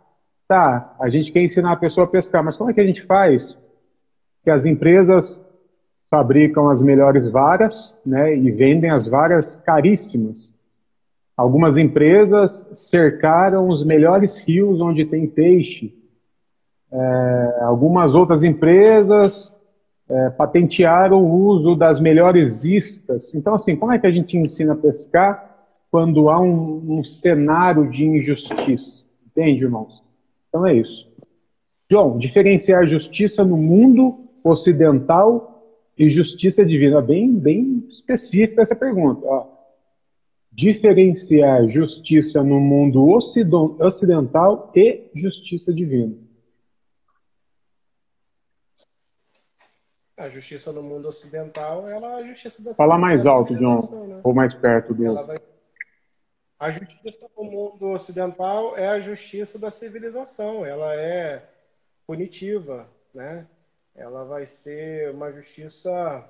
[0.52, 3.00] Tá, a gente quer ensinar a pessoa a pescar, mas como é que a gente
[3.06, 3.56] faz?
[4.44, 5.42] Que as empresas
[6.10, 10.54] fabricam as melhores varas né, e vendem as varas caríssimas.
[11.34, 15.94] Algumas empresas cercaram os melhores rios onde tem peixe.
[16.92, 19.56] É, algumas outras empresas
[20.08, 23.34] é, o uso das melhores istas.
[23.34, 27.88] Então, assim, como é que a gente ensina a pescar quando há um, um cenário
[27.88, 29.04] de injustiça?
[29.26, 30.02] Entende, irmãos?
[30.48, 31.10] Então é isso.
[31.90, 35.52] João, diferenciar justiça no mundo ocidental
[35.96, 37.00] e justiça divina.
[37.00, 39.24] Bem, bem específica essa pergunta.
[39.24, 39.46] Ó.
[40.50, 43.08] Diferenciar justiça no mundo
[43.80, 46.14] ocidental e justiça divina.
[50.22, 54.20] A justiça no mundo ocidental, ela é a justiça da Fala mais alto, João, né?
[54.22, 55.14] ou mais perto do.
[55.26, 55.38] Vai
[56.62, 61.42] a justiça no mundo ocidental é a justiça da civilização, ela é
[62.06, 63.48] punitiva, né?
[63.96, 66.24] Ela vai ser uma justiça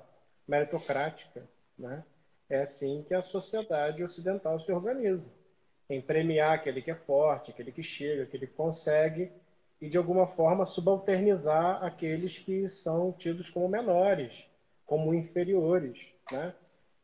[0.47, 1.43] meritocrática,
[1.77, 2.03] né?
[2.49, 5.31] É assim que a sociedade ocidental se organiza,
[5.87, 9.31] em premiar aquele que é forte, aquele que chega, aquele que consegue
[9.81, 14.47] e de alguma forma subalternizar aqueles que são tidos como menores,
[14.85, 16.53] como inferiores, né?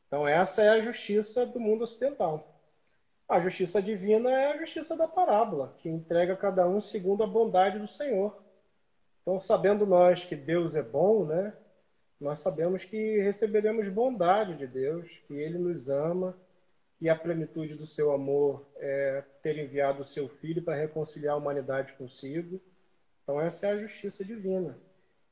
[0.07, 2.49] Então essa é a justiça do mundo ocidental.
[3.27, 7.27] A justiça divina é a justiça da parábola, que entrega a cada um segundo a
[7.27, 8.35] bondade do Senhor.
[9.21, 11.53] Então, sabendo nós que Deus é bom, né?
[12.19, 16.35] Nós sabemos que receberemos bondade de Deus, que Ele nos ama,
[17.01, 21.37] e a plenitude do seu amor é ter enviado o seu Filho para reconciliar a
[21.37, 22.61] humanidade consigo.
[23.23, 24.77] Então, essa é a justiça divina.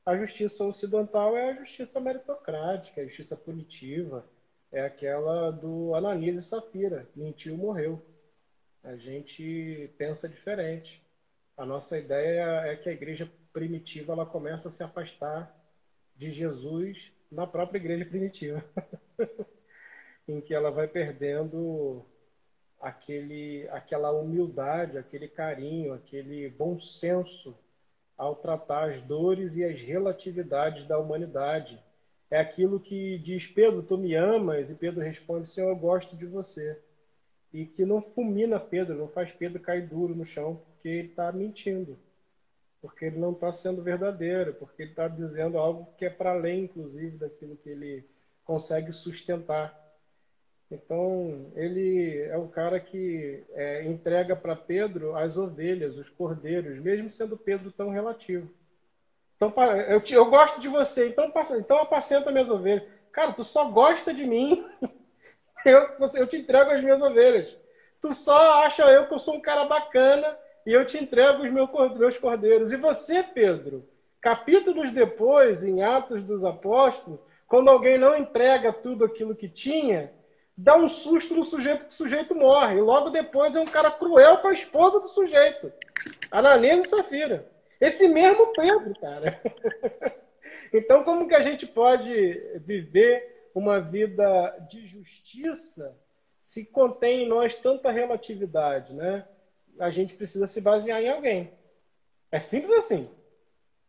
[0.04, 4.24] A justiça ocidental é a justiça meritocrática, a justiça punitiva,
[4.72, 7.06] é aquela do Ananias e Safira.
[7.14, 8.02] Mentiu, morreu.
[8.82, 11.02] A gente pensa diferente.
[11.56, 15.54] A nossa ideia é que a igreja primitiva ela começa a se afastar
[16.16, 18.64] de Jesus na própria igreja primitiva,
[20.32, 22.04] em que ela vai perdendo
[22.80, 27.56] aquele, aquela humildade, aquele carinho, aquele bom senso
[28.16, 31.82] ao tratar as dores e as relatividades da humanidade
[32.30, 36.26] é aquilo que diz Pedro, tu me amas, e Pedro responde, Senhor, eu gosto de
[36.26, 36.78] você.
[37.52, 41.32] E que não fulmina Pedro, não faz Pedro cair duro no chão, porque ele está
[41.32, 41.98] mentindo,
[42.82, 46.64] porque ele não está sendo verdadeiro, porque ele está dizendo algo que é para além,
[46.64, 48.04] inclusive, daquilo que ele
[48.44, 49.77] consegue sustentar.
[50.70, 57.08] Então, ele é o cara que é, entrega para Pedro as ovelhas, os cordeiros, mesmo
[57.08, 58.50] sendo Pedro tão relativo.
[59.36, 59.52] Então,
[59.88, 62.82] eu, te, eu gosto de você, então, então apacenta minhas ovelhas.
[63.10, 64.62] Cara, tu só gosta de mim,
[65.64, 67.56] eu, eu te entrego as minhas ovelhas.
[68.00, 71.50] Tu só acha eu que eu sou um cara bacana e eu te entrego os
[71.98, 72.72] meus cordeiros.
[72.72, 73.86] E você, Pedro,
[74.20, 80.12] capítulos depois, em Atos dos Apóstolos, quando alguém não entrega tudo aquilo que tinha,
[80.58, 82.76] dá um susto no sujeito que o sujeito morre.
[82.76, 85.72] E logo depois é um cara cruel com a esposa do sujeito.
[86.30, 87.48] Ananias e Safira.
[87.80, 89.40] Esse mesmo Pedro, cara.
[90.70, 92.12] Então, como que a gente pode
[92.56, 95.96] viver uma vida de justiça
[96.38, 99.24] se contém em nós tanta relatividade, né?
[99.78, 101.50] A gente precisa se basear em alguém.
[102.30, 103.08] É simples assim.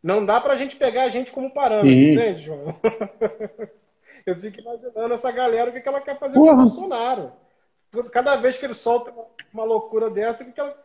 [0.02, 2.12] Não dá para a gente pegar a gente como parâmetro, Sim.
[2.12, 2.80] entende, João?
[4.30, 6.56] Eu fico imaginando essa galera o que ela quer fazer Porra.
[6.56, 7.32] com o Bolsonaro.
[8.12, 9.12] Cada vez que ele solta
[9.52, 10.76] uma loucura dessa, o que ela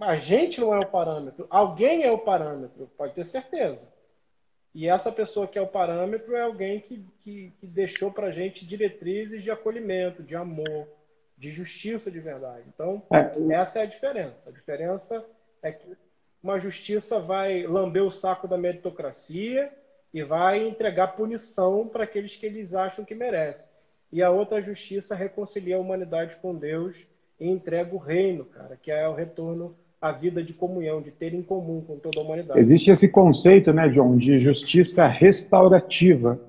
[0.00, 3.92] a gente não é o parâmetro, alguém é o parâmetro, pode ter certeza.
[4.74, 8.30] E essa pessoa que é o parâmetro é alguém que, que, que deixou para a
[8.30, 10.86] gente diretrizes de acolhimento, de amor,
[11.36, 12.64] de justiça de verdade.
[12.72, 13.54] Então, é.
[13.54, 14.48] essa é a diferença.
[14.48, 15.24] A diferença
[15.62, 15.96] é que
[16.42, 19.72] uma justiça vai lamber o saco da meritocracia
[20.12, 23.70] e vai entregar punição para aqueles que eles acham que merecem.
[24.12, 27.06] E a outra justiça reconcilia a humanidade com Deus
[27.38, 31.32] e entrega o reino, cara, que é o retorno à vida de comunhão, de ter
[31.32, 32.58] em comum com toda a humanidade.
[32.58, 36.40] Existe esse conceito, né, John, de justiça restaurativa,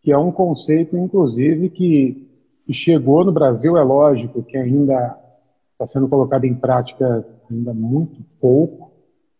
[0.00, 2.28] que é um conceito, inclusive, que
[2.70, 5.18] chegou no Brasil, é lógico que ainda
[5.72, 8.87] está sendo colocado em prática ainda muito pouco,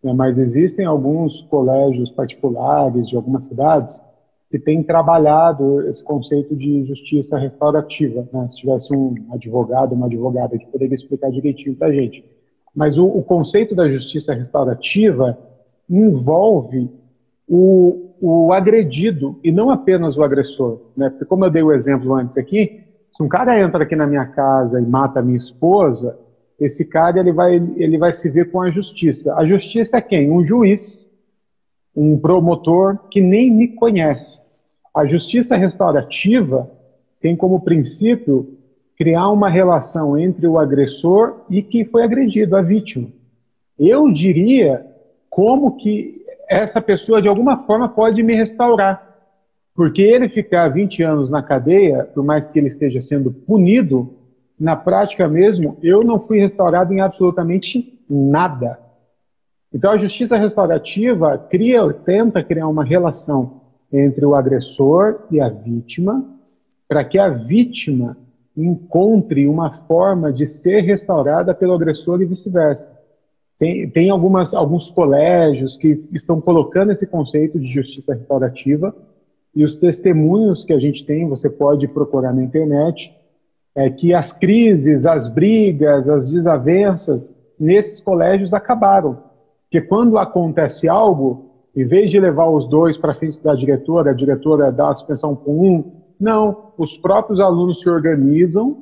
[0.02, 4.00] né, mas existem alguns colégios particulares de algumas cidades
[4.50, 8.26] que têm trabalhado esse conceito de justiça restaurativa.
[8.32, 8.48] Né?
[8.48, 12.24] Se tivesse um advogado, uma advogada que poderia explicar direitinho para a gente.
[12.74, 15.38] Mas o, o, conceito da justiça restaurativa
[15.88, 16.90] envolve
[17.46, 20.80] o, o agredido e não apenas o agressor.
[20.96, 21.10] Né?
[21.10, 24.26] Porque, como eu dei o exemplo antes aqui, se um cara entra aqui na minha
[24.26, 26.18] casa e mata a minha esposa,
[26.58, 29.34] esse cara ele vai, ele vai se ver com a justiça.
[29.34, 30.30] A justiça é quem?
[30.30, 31.08] Um juiz
[31.98, 34.40] um promotor que nem me conhece.
[34.94, 36.70] A justiça restaurativa
[37.20, 38.56] tem como princípio
[38.96, 43.08] criar uma relação entre o agressor e quem foi agredido, a vítima.
[43.76, 44.86] Eu diria
[45.28, 49.04] como que essa pessoa de alguma forma pode me restaurar.
[49.74, 54.17] Porque ele ficar 20 anos na cadeia, por mais que ele esteja sendo punido,
[54.58, 58.78] na prática mesmo, eu não fui restaurado em absolutamente nada.
[59.72, 63.60] Então, a justiça restaurativa cria, tenta criar uma relação
[63.92, 66.24] entre o agressor e a vítima,
[66.88, 68.16] para que a vítima
[68.56, 72.90] encontre uma forma de ser restaurada pelo agressor e vice-versa.
[73.58, 78.94] Tem, tem algumas, alguns colégios que estão colocando esse conceito de justiça restaurativa,
[79.54, 83.14] e os testemunhos que a gente tem, você pode procurar na internet,
[83.78, 89.22] é que as crises, as brigas, as desavenças nesses colégios acabaram.
[89.62, 94.14] Porque quando acontece algo, em vez de levar os dois para frente da diretora, a
[94.14, 98.78] diretora dá a suspensão com um, não, os próprios alunos se organizam,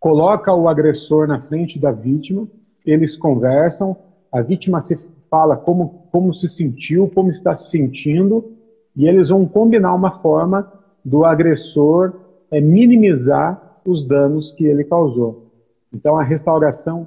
[0.00, 2.48] coloca o agressor na frente da vítima,
[2.86, 3.94] eles conversam,
[4.32, 8.52] a vítima se fala como, como se sentiu, como está se sentindo,
[8.96, 10.66] e eles vão combinar uma forma
[11.04, 12.14] do agressor
[12.50, 15.50] é, minimizar os danos que ele causou.
[15.92, 17.06] Então a restauração.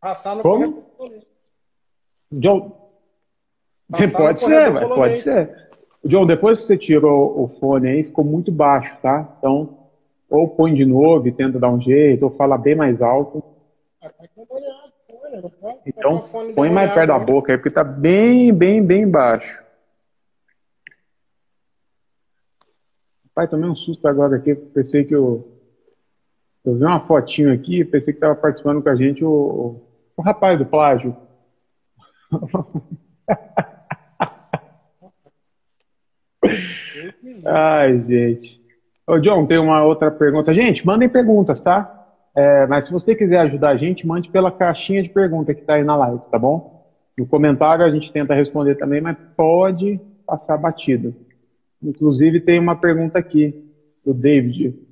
[0.00, 0.84] Passar no como?
[2.32, 2.90] John,
[3.90, 5.68] pode ser, pode ser.
[6.04, 9.36] John, depois que você tirou o fone aí, ficou muito baixo, tá?
[9.38, 9.76] Então,
[10.28, 13.42] ou põe de novo e tenta dar um jeito, ou fala bem mais alto.
[15.84, 19.64] Então, põe mais perto da boca aí, porque tá bem, bem, bem baixo.
[23.34, 25.55] Pai, tomei um susto agora aqui, pensei que eu.
[26.66, 29.80] Eu vi uma fotinho aqui, pensei que estava participando com a gente o,
[30.16, 31.16] o rapaz do plágio.
[37.46, 38.60] Ai, gente.
[39.06, 40.52] Ô, John, tem uma outra pergunta.
[40.52, 41.88] Gente, mandem perguntas, tá?
[42.34, 45.74] É, mas se você quiser ajudar a gente, mande pela caixinha de pergunta que está
[45.74, 46.84] aí na live, tá bom?
[47.16, 51.14] No comentário a gente tenta responder também, mas pode passar batido.
[51.80, 53.54] Inclusive tem uma pergunta aqui
[54.04, 54.85] do David.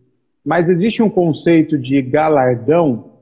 [0.44, 3.12] Mas existe um conceito de galardão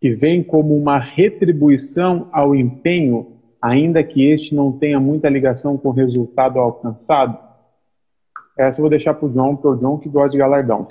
[0.00, 5.88] que vem como uma retribuição ao empenho ainda que este não tenha muita ligação com
[5.88, 7.38] o resultado alcançado?
[8.56, 10.86] Essa eu vou deixar para o João, porque é o João que gosta de galardão.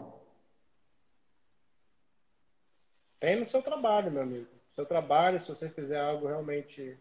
[3.19, 4.47] Tem no seu trabalho, meu amigo.
[4.69, 6.97] No seu trabalho, se você fizer algo realmente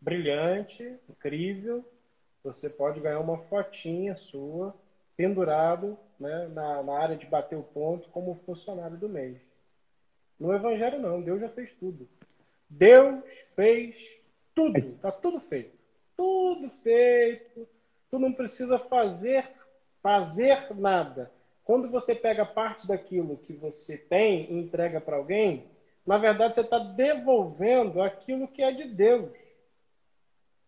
[0.00, 1.84] brilhante, incrível,
[2.42, 4.74] você pode ganhar uma fotinha sua
[5.16, 9.38] pendurado né, na, na área de bater o ponto como funcionário do mês.
[10.40, 12.08] No Evangelho não, Deus já fez tudo.
[12.68, 13.22] Deus
[13.54, 14.18] fez
[14.54, 15.76] tudo, está tudo feito.
[16.16, 17.68] Tudo feito.
[18.10, 19.50] Tu não precisa fazer,
[20.02, 21.30] fazer nada.
[21.62, 25.62] Quando você pega parte daquilo que você tem e entrega para alguém,
[26.06, 29.30] na verdade você está devolvendo aquilo que é de Deus.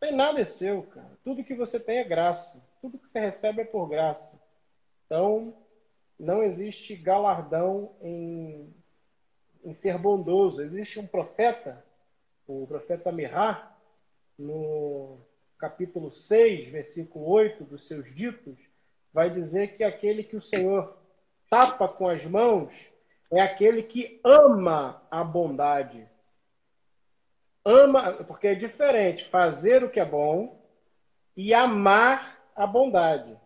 [0.00, 1.18] Não tem nada é seu, cara.
[1.24, 2.62] Tudo que você tem é graça.
[2.82, 4.38] Tudo que você recebe é por graça.
[5.06, 5.54] Então,
[6.18, 8.74] não existe galardão em,
[9.64, 10.62] em ser bondoso.
[10.62, 11.84] Existe um profeta,
[12.46, 13.74] o profeta Mirá,
[14.38, 15.18] no
[15.58, 18.58] capítulo 6, versículo 8 dos seus ditos,
[19.12, 20.96] vai dizer que aquele que o Senhor
[21.48, 22.92] tapa com as mãos
[23.32, 26.06] é aquele que ama a bondade.
[27.64, 30.60] Ama, porque é diferente fazer o que é bom
[31.36, 33.36] e amar a bondade.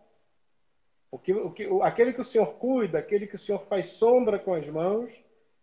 [1.11, 4.39] O que, o que, aquele que o Senhor cuida, aquele que o Senhor faz sombra
[4.39, 5.11] com as mãos,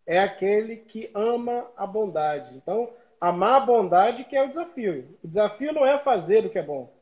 [0.07, 2.55] é aquele que ama a bondade.
[2.55, 2.90] Então,
[3.20, 5.18] Amar a bondade que é o desafio.
[5.24, 6.92] O desafio não é fazer o que é bom.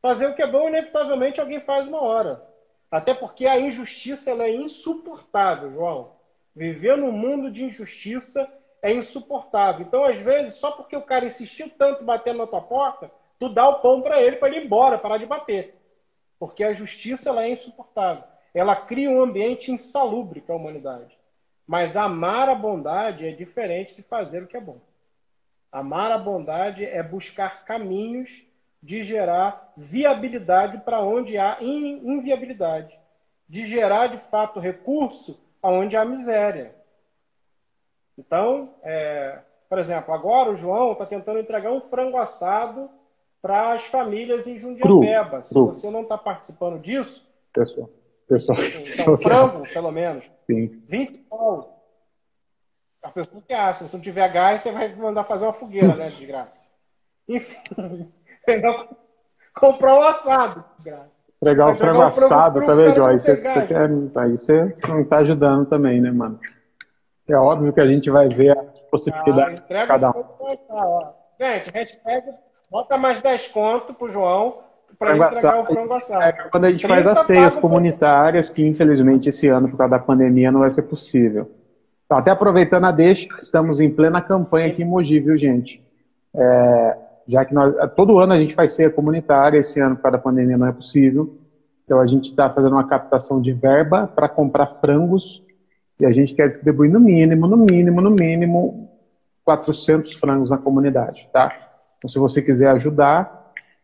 [0.00, 2.46] Fazer o que é bom, inevitavelmente, alguém faz uma hora.
[2.90, 6.12] Até porque a injustiça ela é insuportável, João.
[6.54, 8.48] Viver num mundo de injustiça
[8.80, 9.84] é insuportável.
[9.84, 13.68] Então, às vezes, só porque o cara insistiu tanto batendo na tua porta, tu dá
[13.68, 15.74] o pão para ele para ele ir embora, parar de bater.
[16.38, 18.24] Porque a justiça ela é insuportável.
[18.52, 21.18] ela cria um ambiente insalubre para a humanidade.
[21.66, 24.78] Mas amar a bondade é diferente de fazer o que é bom.
[25.72, 28.44] Amar a bondade é buscar caminhos
[28.82, 32.96] de gerar viabilidade para onde há inviabilidade,
[33.48, 36.74] de gerar de fato recurso aonde há miséria.
[38.16, 42.90] Então, é, por exemplo, agora o João está tentando entregar um frango assado
[43.44, 45.42] para as famílias em Jundiapeba.
[45.42, 47.28] Se você não está participando disso.
[47.52, 47.90] Pessoal.
[48.26, 48.56] Pessoal.
[48.58, 50.24] Então, frango, pelo menos.
[50.46, 50.82] Sim.
[50.88, 51.78] 20 pau.
[53.02, 53.86] A pessoa que acha.
[53.86, 56.06] Se não tiver gás, você vai mandar fazer uma fogueira, né?
[56.06, 56.66] De graça.
[57.28, 57.58] Enfim.
[59.54, 61.22] comprar o um assado, de graça.
[61.42, 63.26] Entregar o frango assado também, Joyce.
[63.26, 66.40] Você, você quer, aí você, você não está ajudando também, né, mano?
[67.28, 70.24] É óbvio que a gente vai ver a possibilidade ah, de cada um.
[71.38, 72.26] Gente, hashtag,
[72.74, 74.58] bota mais 10 conto pro João
[74.98, 76.24] para entregar o frango assado.
[76.24, 79.98] É quando a gente faz as ceias comunitárias, que infelizmente esse ano, por causa da
[80.00, 81.52] pandemia, não vai ser possível.
[82.04, 85.80] Então, até aproveitando a deixa, estamos em plena campanha aqui em Mogi, viu, gente?
[86.34, 86.98] É,
[87.28, 90.22] já que nós, todo ano a gente faz ceia comunitária, esse ano, por causa da
[90.22, 91.32] pandemia, não é possível.
[91.84, 95.44] Então, a gente está fazendo uma captação de verba para comprar frangos
[96.00, 98.90] e a gente quer distribuir no mínimo, no mínimo, no mínimo
[99.44, 101.52] 400 frangos na comunidade, tá?
[102.04, 103.32] Então, se você quiser ajudar,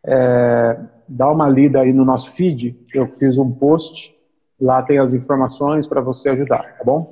[0.05, 0.77] é,
[1.09, 2.77] dá uma lida aí no nosso feed.
[2.93, 4.14] Eu fiz um post,
[4.61, 7.11] lá tem as informações para você ajudar, tá bom?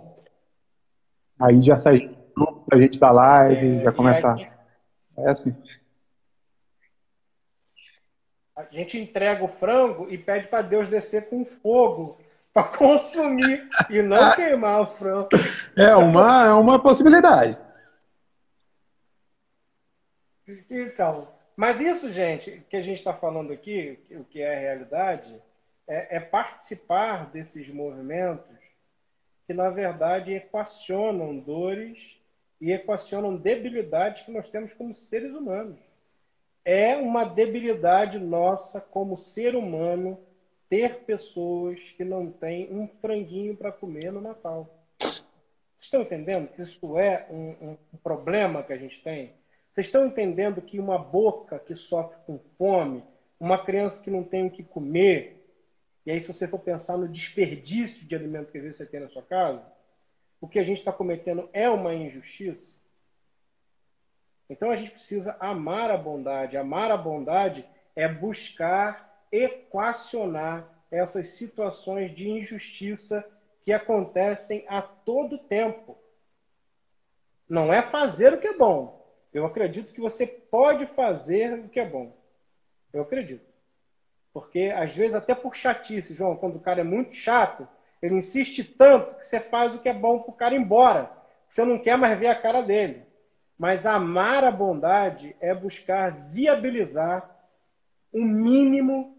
[1.40, 2.10] Aí já sai
[2.70, 4.36] a gente da live, já começa.
[5.16, 5.56] É assim.
[8.54, 12.18] A gente entrega o frango e pede para Deus descer com fogo
[12.52, 15.28] para consumir e não queimar o frango.
[15.74, 17.58] É uma, é uma possibilidade.
[20.70, 25.34] Então, mas isso, gente, que a gente está falando aqui, o que é a realidade,
[25.86, 28.56] é, é participar desses movimentos
[29.46, 32.18] que, na verdade, equacionam dores
[32.60, 35.78] e equacionam debilidades que nós temos como seres humanos.
[36.64, 40.18] É uma debilidade nossa como ser humano
[40.68, 44.68] ter pessoas que não têm um franguinho para comer no Natal.
[44.98, 45.24] Vocês
[45.78, 49.32] estão entendendo que isso é um, um, problema que a gente tem?
[49.78, 53.04] Vocês estão entendendo que uma boca que sofre com fome,
[53.38, 55.40] uma criança que não tem o que comer,
[56.04, 58.98] e aí se você for pensar no desperdício de alimento que às vezes você tem
[58.98, 59.64] na sua casa,
[60.40, 62.82] o que a gente está cometendo é uma injustiça?
[64.50, 66.56] Então a gente precisa amar a bondade.
[66.56, 67.64] Amar a bondade
[67.94, 73.24] é buscar equacionar essas situações de injustiça
[73.64, 75.96] que acontecem a todo tempo.
[77.48, 78.97] Não é fazer o que é bom.
[79.32, 82.12] Eu acredito que você pode fazer o que é bom.
[82.92, 83.44] Eu acredito.
[84.32, 87.68] Porque, às vezes, até por chatice, João, quando o cara é muito chato,
[88.00, 91.10] ele insiste tanto que você faz o que é bom para o cara ir embora.
[91.48, 93.06] Você não quer mais ver a cara dele.
[93.58, 97.28] Mas amar a bondade é buscar viabilizar
[98.12, 99.10] o mínimo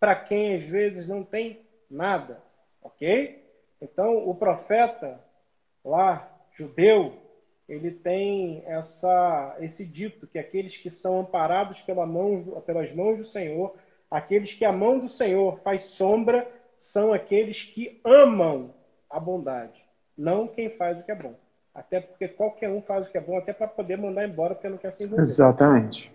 [0.00, 2.42] para quem às vezes não tem nada,
[2.82, 3.36] ok?
[3.80, 5.22] Então, o profeta
[5.84, 7.14] lá, judeu,
[7.68, 13.24] ele tem essa, esse dito que aqueles que são amparados pela mão, pelas mãos do
[13.24, 13.74] Senhor,
[14.10, 18.72] aqueles que a mão do Senhor faz sombra, são aqueles que amam
[19.10, 19.84] a bondade,
[20.16, 21.34] não quem faz o que é bom.
[21.74, 24.68] Até porque qualquer um faz o que é bom, até para poder mandar embora porque
[24.68, 25.22] não quer se envolver.
[25.22, 26.12] Exatamente.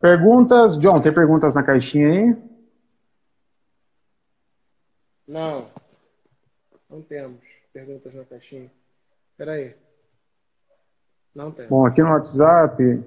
[0.00, 0.78] Perguntas?
[0.78, 2.36] John, tem perguntas na caixinha aí?
[5.26, 5.68] Não.
[6.90, 7.40] Não temos
[7.72, 8.70] perguntas na caixinha.
[9.36, 9.74] Espera aí.
[11.34, 11.68] Não temos.
[11.68, 13.04] Bom, aqui no WhatsApp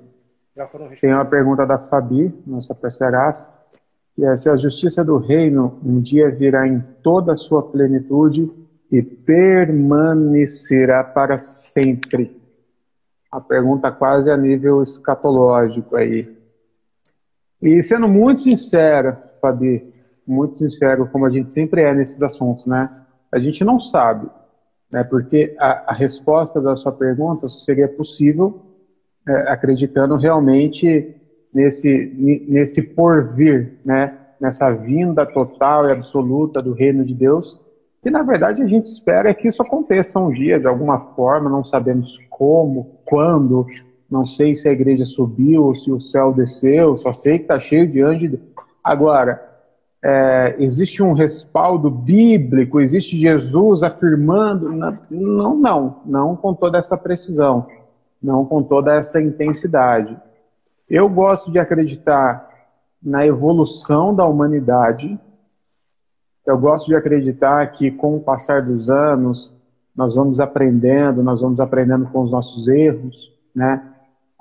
[1.02, 3.52] tem uma pergunta da Fabi, nossa parceiraça,
[4.14, 8.48] que é se a justiça do reino um dia virá em toda a sua plenitude
[8.92, 12.40] e permanecerá para sempre.
[13.32, 16.38] A pergunta quase a nível escatológico aí.
[17.60, 19.92] E sendo muito sincero, Fabi,
[20.28, 22.88] muito sincero, como a gente sempre é nesses assuntos, né?
[23.32, 24.30] A gente não sabe,
[24.92, 25.04] né?
[25.04, 28.62] Porque a, a resposta da sua pergunta seria possível
[29.28, 31.16] é, acreditando realmente
[31.54, 34.16] nesse nesse porvir, né?
[34.40, 37.60] Nessa vinda total e absoluta do reino de Deus,
[38.02, 41.64] que na verdade a gente espera que isso aconteça um dia de alguma forma, não
[41.64, 43.68] sabemos como, quando,
[44.10, 47.60] não sei se a igreja subiu ou se o céu desceu, só sei que está
[47.60, 48.40] cheio de anjos.
[48.82, 49.49] Agora,
[50.04, 54.72] é, existe um respaldo bíblico, existe Jesus afirmando.
[55.10, 57.68] Não, não, não com toda essa precisão,
[58.22, 60.18] não com toda essa intensidade.
[60.90, 62.48] Eu gosto de acreditar
[63.02, 65.20] na evolução da humanidade,
[66.46, 69.54] eu gosto de acreditar que com o passar dos anos,
[69.96, 73.84] nós vamos aprendendo, nós vamos aprendendo com os nossos erros, né?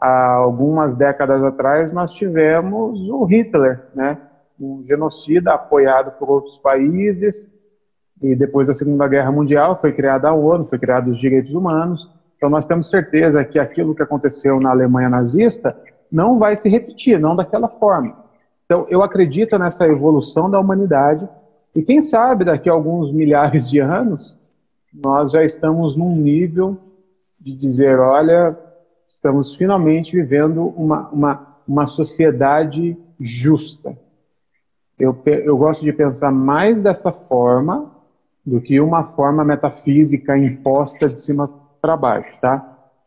[0.00, 4.16] Há algumas décadas atrás nós tivemos o Hitler, né?
[4.60, 7.48] Um genocida apoiado por outros países
[8.20, 12.10] e depois da Segunda Guerra Mundial foi criada a ONU, foi criados os direitos humanos.
[12.36, 15.76] Então nós temos certeza que aquilo que aconteceu na Alemanha nazista
[16.10, 18.16] não vai se repetir, não daquela forma.
[18.64, 21.28] Então eu acredito nessa evolução da humanidade
[21.74, 24.38] e quem sabe daqui a alguns milhares de anos
[24.92, 26.78] nós já estamos num nível
[27.38, 28.56] de dizer, olha,
[29.08, 33.96] estamos finalmente vivendo uma, uma, uma sociedade justa.
[34.98, 37.88] Eu, eu gosto de pensar mais dessa forma
[38.44, 41.48] do que uma forma metafísica imposta de cima
[41.80, 42.64] para baixo, tá?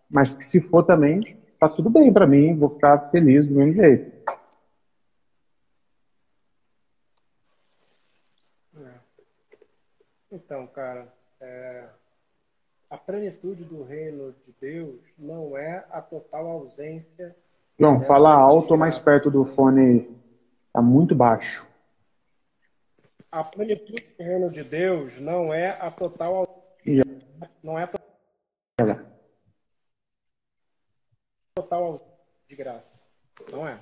[0.09, 3.73] Mas que se for também, tá tudo bem para mim, vou ficar feliz do mesmo
[3.73, 4.11] jeito.
[8.77, 8.91] É.
[10.31, 11.07] Então, cara,
[11.41, 11.85] é,
[12.89, 17.35] a plenitude do reino de Deus não é a total ausência.
[17.77, 20.07] João, fala alto ou mais perto do fone.
[20.67, 21.70] Está muito baixo.
[23.31, 27.05] A plenitude do reino de Deus não é a total ausência.
[27.63, 27.89] Não é a
[31.55, 32.17] total
[32.47, 33.01] de graça.
[33.49, 33.81] Não é.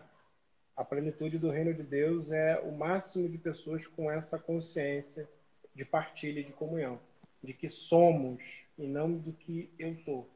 [0.75, 5.27] A plenitude do reino de Deus é o máximo de pessoas com essa consciência
[5.73, 6.99] de partilha e de comunhão
[7.43, 10.29] de que somos e não do que eu sou.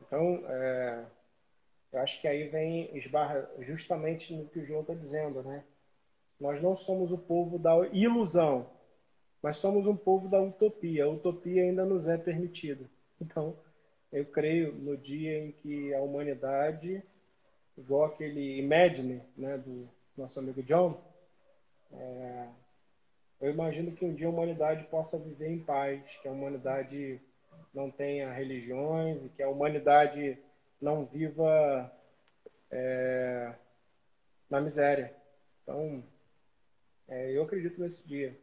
[0.00, 1.04] Então, é,
[1.92, 5.64] eu acho que aí vem esbarra justamente no que o João está dizendo, né?
[6.44, 8.68] Nós não somos o povo da ilusão,
[9.42, 11.04] mas somos um povo da utopia.
[11.04, 12.84] A utopia ainda nos é permitida.
[13.18, 13.56] Então,
[14.12, 17.02] eu creio no dia em que a humanidade,
[17.78, 21.00] igual aquele Imagine, né, do nosso amigo John,
[21.90, 22.48] é,
[23.40, 27.22] eu imagino que um dia a humanidade possa viver em paz, que a humanidade
[27.72, 30.38] não tenha religiões e que a humanidade
[30.78, 31.90] não viva
[32.70, 33.54] é,
[34.50, 35.10] na miséria.
[35.62, 36.04] Então,
[37.08, 38.36] é, eu acredito nesse dia,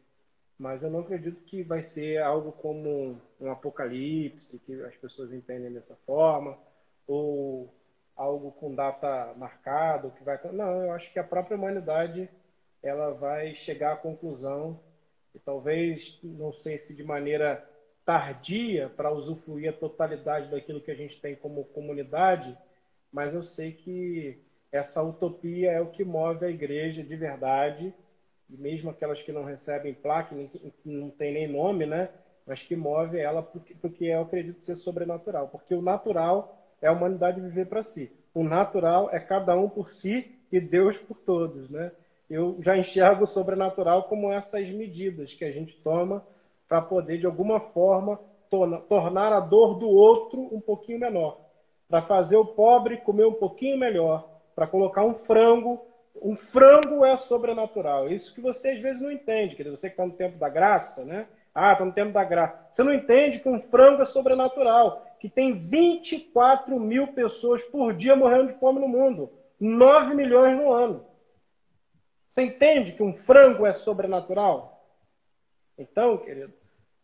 [0.58, 5.72] mas eu não acredito que vai ser algo como um apocalipse, que as pessoas entendem
[5.72, 6.58] dessa forma,
[7.06, 7.72] ou
[8.16, 10.38] algo com data marcada, que vai.
[10.52, 12.28] Não, eu acho que a própria humanidade
[12.82, 14.78] ela vai chegar à conclusão
[15.34, 17.66] e talvez, não sei se de maneira
[18.04, 22.56] tardia para usufruir a totalidade daquilo que a gente tem como comunidade,
[23.12, 24.38] mas eu sei que
[24.70, 27.94] essa utopia é o que move a igreja de verdade,
[28.52, 32.08] e mesmo aquelas que não recebem placa, que não tem nem nome, né?
[32.46, 35.48] Mas que move ela porque, porque eu acredito ser sobrenatural.
[35.48, 38.10] Porque o natural é a humanidade viver para si.
[38.34, 41.92] O natural é cada um por si e Deus por todos, né?
[42.32, 46.24] eu já enxergo o sobrenatural como essas medidas que a gente toma
[46.66, 48.18] para poder, de alguma forma,
[48.88, 51.38] tornar a dor do outro um pouquinho menor,
[51.88, 55.78] para fazer o pobre comer um pouquinho melhor, para colocar um frango.
[56.14, 58.08] Um frango é sobrenatural.
[58.08, 59.76] Isso que você às vezes não entende, querido.
[59.76, 61.26] Você que está no tempo da graça, né?
[61.54, 62.66] Ah, está no tempo da graça.
[62.70, 68.16] Você não entende que um frango é sobrenatural, que tem 24 mil pessoas por dia
[68.16, 71.04] morrendo de fome no mundo, 9 milhões no ano.
[72.28, 74.86] Você entende que um frango é sobrenatural?
[75.76, 76.52] Então, querido,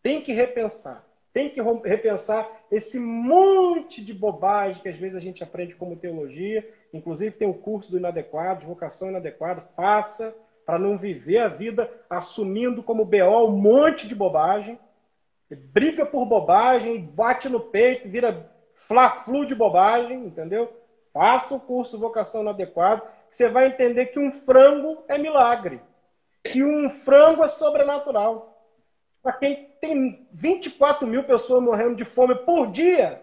[0.01, 1.05] tem que repensar.
[1.31, 6.67] Tem que repensar esse monte de bobagem que às vezes a gente aprende como teologia.
[6.93, 9.61] Inclusive tem o curso do inadequado, de vocação inadequada.
[9.75, 10.35] Faça
[10.65, 14.79] para não viver a vida assumindo como BO um monte de bobagem.
[15.49, 20.71] Briga por bobagem, bate no peito, vira fla-flu de bobagem, entendeu?
[21.11, 25.81] Faça o curso Vocação Inadequado você vai entender que um frango é milagre,
[26.43, 28.55] que um frango é sobrenatural.
[29.21, 33.21] Para quem tem 24 mil pessoas morrendo de fome por dia,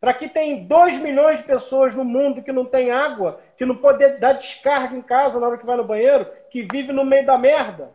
[0.00, 3.76] para quem tem 2 milhões de pessoas no mundo que não tem água, que não
[3.76, 7.26] pode dar descarga em casa na hora que vai no banheiro, que vive no meio
[7.26, 7.90] da merda.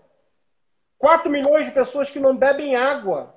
[0.98, 3.34] 4 milhões de pessoas que não bebem água.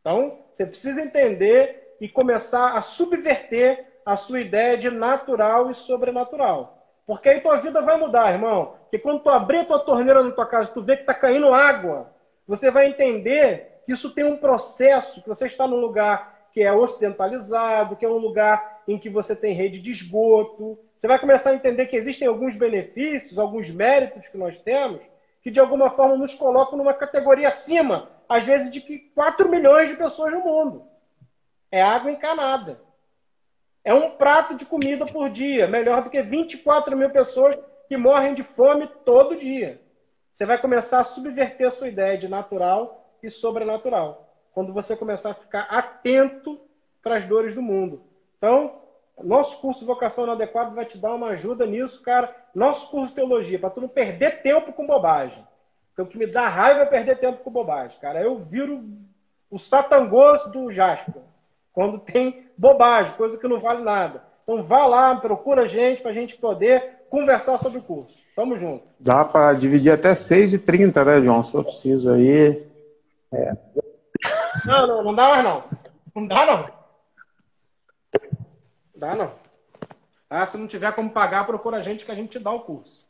[0.00, 6.76] Então, você precisa entender e começar a subverter a sua ideia de natural e sobrenatural.
[7.06, 8.74] Porque aí tua vida vai mudar, irmão.
[8.82, 12.10] Porque quando tu abrir tua torneira na tua casa, tu vê que está caindo água,
[12.46, 16.72] você vai entender que isso tem um processo, que você está num lugar que é
[16.72, 20.78] ocidentalizado, que é um lugar em que você tem rede de esgoto.
[20.96, 25.02] Você vai começar a entender que existem alguns benefícios, alguns méritos que nós temos,
[25.42, 29.90] que de alguma forma nos colocam numa categoria acima, às vezes, de que 4 milhões
[29.90, 30.86] de pessoas no mundo.
[31.70, 32.80] É água encanada.
[33.84, 37.54] É um prato de comida por dia, melhor do que 24 mil pessoas
[37.86, 39.78] que morrem de fome todo dia.
[40.32, 44.25] você vai começar a subverter a sua ideia de natural e sobrenatural.
[44.56, 46.58] Quando você começar a ficar atento
[47.02, 48.00] para as dores do mundo.
[48.38, 48.72] Então,
[49.22, 52.34] nosso curso de vocação inadequado vai te dar uma ajuda nisso, cara.
[52.54, 55.44] Nosso curso de teologia, para tu não perder tempo com bobagem.
[55.88, 58.22] Porque o que me dá raiva é perder tempo com bobagem, cara.
[58.22, 58.82] Eu viro
[59.50, 61.20] o satangoso do Jasper.
[61.70, 64.22] Quando tem bobagem, coisa que não vale nada.
[64.42, 68.24] Então vá lá, procura a gente para a gente poder conversar sobre o curso.
[68.34, 68.84] Tamo junto.
[68.98, 71.42] Dá para dividir até 6h30, né, João?
[71.42, 72.64] Se eu preciso aí.
[73.30, 73.52] É.
[74.64, 75.64] Não, não, não dá mais não.
[76.14, 76.70] Não dá não.
[78.94, 79.32] Dá não.
[80.28, 82.60] Ah, se não tiver como pagar, procura a gente que a gente te dá o
[82.60, 83.06] curso.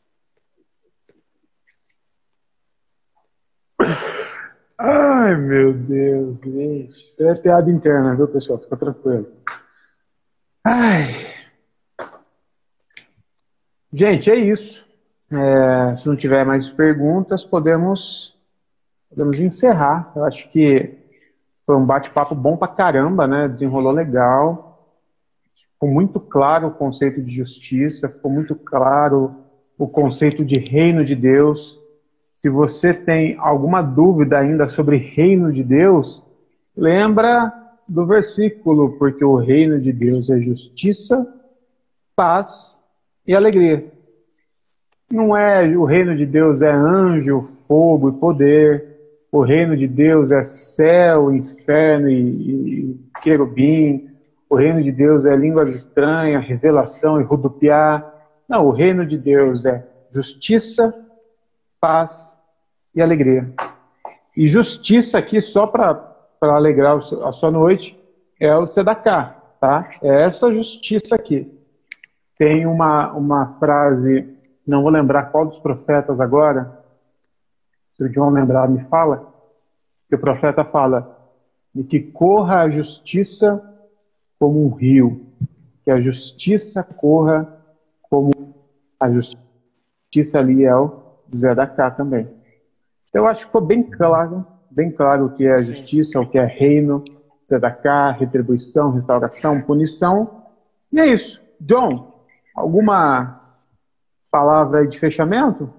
[4.77, 8.59] Ai, meu Deus, Isso é piada interna, viu, pessoal?
[8.59, 9.27] Fica tranquilo.
[10.63, 11.05] Ai.
[13.91, 14.85] Gente, é isso.
[15.31, 18.37] É, se não tiver mais perguntas, podemos,
[19.09, 20.11] podemos encerrar.
[20.15, 20.95] Eu acho que
[21.67, 23.49] foi um bate-papo bom pra caramba, né?
[23.49, 24.95] Desenrolou legal.
[25.73, 29.35] Ficou muito claro o conceito de justiça, ficou muito claro
[29.77, 31.77] o conceito de reino de Deus.
[32.31, 36.23] Se você tem alguma dúvida ainda sobre reino de Deus,
[36.75, 37.51] lembra
[37.85, 41.27] do versículo, porque o reino de Deus é justiça,
[42.15, 42.81] paz
[43.25, 43.91] e alegria.
[45.11, 48.86] Não é o reino de Deus é anjo, fogo e poder.
[49.31, 54.09] O reino de Deus é céu, inferno e, e querubim.
[54.49, 58.13] O reino de Deus é línguas estranhas, revelação e rodopiar.
[58.47, 60.93] Não, o reino de Deus é justiça,
[61.81, 62.37] paz
[62.95, 63.51] e alegria.
[64.35, 67.99] E justiça aqui, só para alegrar a sua noite,
[68.39, 69.89] é o Sedacá, tá?
[70.01, 71.51] É essa justiça aqui.
[72.37, 74.29] Tem uma, uma frase,
[74.65, 76.85] não vou lembrar qual dos profetas agora,
[77.97, 79.33] se o João lembrar, me fala,
[80.07, 81.17] que o profeta fala
[81.73, 83.61] de que corra a justiça
[84.39, 85.25] como um rio,
[85.83, 87.47] que a justiça corra
[88.09, 88.31] como
[88.99, 91.01] a justiça ali é o
[91.35, 92.29] Zedacá também.
[93.13, 96.45] Eu acho que ficou bem claro, bem claro o que é justiça, o que é
[96.45, 97.03] reino,
[97.43, 100.43] tzedakah, retribuição, restauração, punição.
[100.91, 101.41] E é isso.
[101.59, 102.23] John,
[102.55, 103.41] alguma
[104.29, 105.73] palavra de fechamento?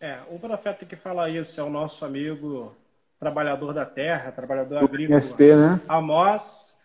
[0.00, 2.74] É, o profeta que fala isso é o nosso amigo
[3.18, 5.16] trabalhador da terra, trabalhador agrícola.
[5.16, 5.80] MST, né?
[5.88, 6.78] Amós,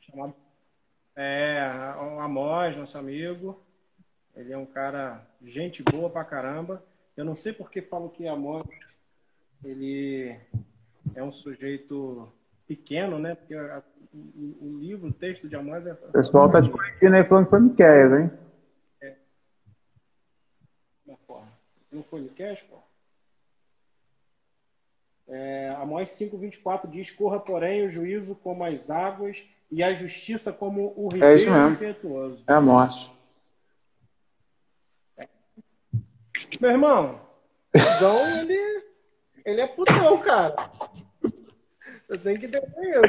[0.00, 0.34] chamado,
[1.14, 1.60] é,
[2.20, 3.60] Amós, nosso amigo.
[4.34, 6.82] Ele é um cara, gente boa pra caramba.
[7.16, 8.64] Eu não sei porque falo que Amós,
[9.64, 10.36] ele
[11.14, 12.32] é um sujeito
[12.66, 13.36] pequeno, né?
[13.36, 13.80] Porque a,
[14.12, 15.92] o, o, livro, o texto de Amós é...
[15.92, 18.30] O pessoal tá te corrigindo aí falando que foi Miqueias, hein?
[19.02, 19.14] É.
[22.08, 22.76] Foi Miqueias, pô?
[25.28, 30.92] É, Amós 5,24 diz: Corra, porém, o juízo como as águas e a justiça como
[30.96, 32.42] o ribeiro é impetuoso.
[32.46, 33.12] É Amós.
[36.60, 37.20] Meu irmão,
[37.72, 38.84] então ele,
[39.44, 40.56] ele é putão, cara.
[42.08, 43.00] Você tem que entender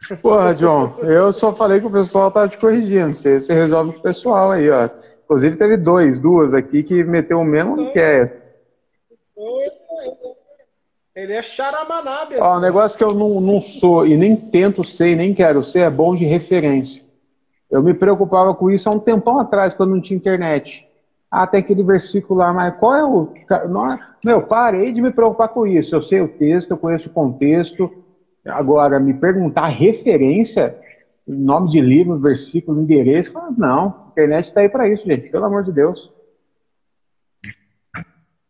[0.00, 0.16] isso.
[0.18, 3.12] Porra, John, eu só falei que o pessoal tá te corrigindo.
[3.12, 4.88] Você, você resolve com o pessoal aí, ó.
[5.28, 8.34] Inclusive teve dois, duas aqui que meteu o mesmo então, que é.
[11.14, 12.38] Ele é charamanábia.
[12.40, 15.62] Ó, o negócio que eu não, não sou e nem tento ser e nem quero
[15.62, 17.04] ser é bom de referência.
[17.70, 20.88] Eu me preocupava com isso há um tempão atrás, quando não tinha internet.
[21.30, 23.34] Ah, tem aquele versículo lá, mas qual é o.
[24.24, 25.94] Meu, parei de me preocupar com isso.
[25.94, 27.92] Eu sei o texto, eu conheço o contexto.
[28.46, 30.74] Agora, me perguntar referência,
[31.36, 35.64] nome de livro, versículo, endereço, não, a internet está aí para isso, gente, pelo amor
[35.64, 36.12] de Deus.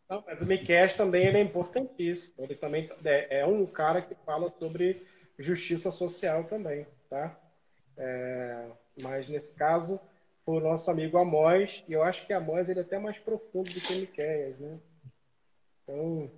[0.08, 2.34] Não, mas o Miquel também ele é importantíssimo.
[2.38, 5.02] Ele também é, é um cara que fala sobre
[5.38, 7.38] justiça social também, tá?
[7.96, 8.66] É,
[9.02, 10.00] mas nesse caso,
[10.46, 13.80] o nosso amigo Amós, e eu acho que Amós ele é até mais profundo do
[13.80, 14.78] que Miqueias, né?
[15.82, 16.30] Então,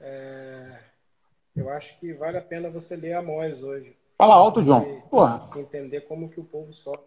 [0.00, 0.80] é,
[1.56, 3.96] eu acho que vale a pena você ler Amós hoje.
[4.20, 5.00] Fala alto, João.
[5.08, 5.48] Porra.
[5.56, 7.06] Entender como que o povo sofre.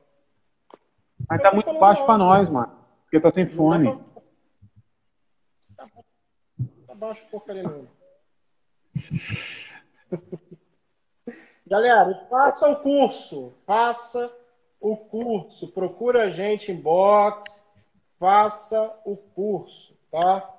[1.30, 2.76] Mas tá muito baixo para nós, mano.
[3.03, 4.03] Porque tá sem fone.
[5.78, 5.88] Tá,
[6.88, 7.88] tá baixo porcaria não.
[11.68, 13.53] Galera, faça o curso.
[13.64, 14.36] Faça
[14.82, 15.68] o curso.
[15.68, 17.70] Procura a gente em box,
[18.18, 20.51] faça o curso, tá?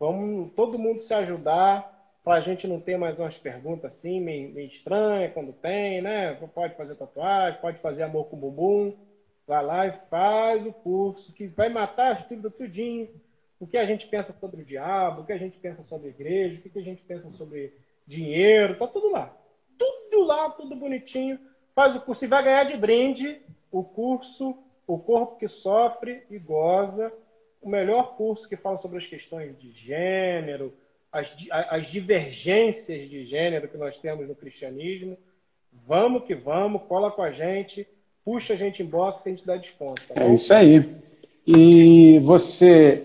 [0.00, 1.93] Vamos todo mundo se ajudar
[2.24, 6.32] para a gente não ter mais umas perguntas assim, meio, meio estranhas quando tem, né?
[6.54, 8.96] Pode fazer tatuagem, pode fazer amor com bumbum.
[9.46, 13.10] vai lá e faz o curso que vai matar as dúvidas tudinho.
[13.60, 16.10] O que a gente pensa sobre o diabo, o que a gente pensa sobre a
[16.10, 17.74] igreja, o que a gente pensa sobre
[18.06, 19.30] dinheiro, tá tudo lá.
[19.78, 21.38] Tudo lá, tudo bonitinho.
[21.74, 24.56] Faz o curso e vai ganhar de brinde o curso
[24.86, 27.12] O Corpo que Sofre e Goza,
[27.60, 30.72] o melhor curso que fala sobre as questões de gênero,
[31.14, 31.32] as,
[31.70, 35.16] as divergências de gênero que nós temos no cristianismo.
[35.86, 37.86] Vamos que vamos, cola com a gente,
[38.24, 40.02] puxa a gente em box que a gente dá desconto.
[40.08, 40.84] Tá é isso aí.
[41.46, 43.04] E você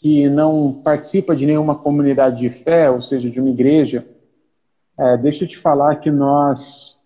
[0.00, 4.06] que não participa de nenhuma comunidade de fé, ou seja, de uma igreja,
[4.96, 6.96] é, deixa eu te falar que nós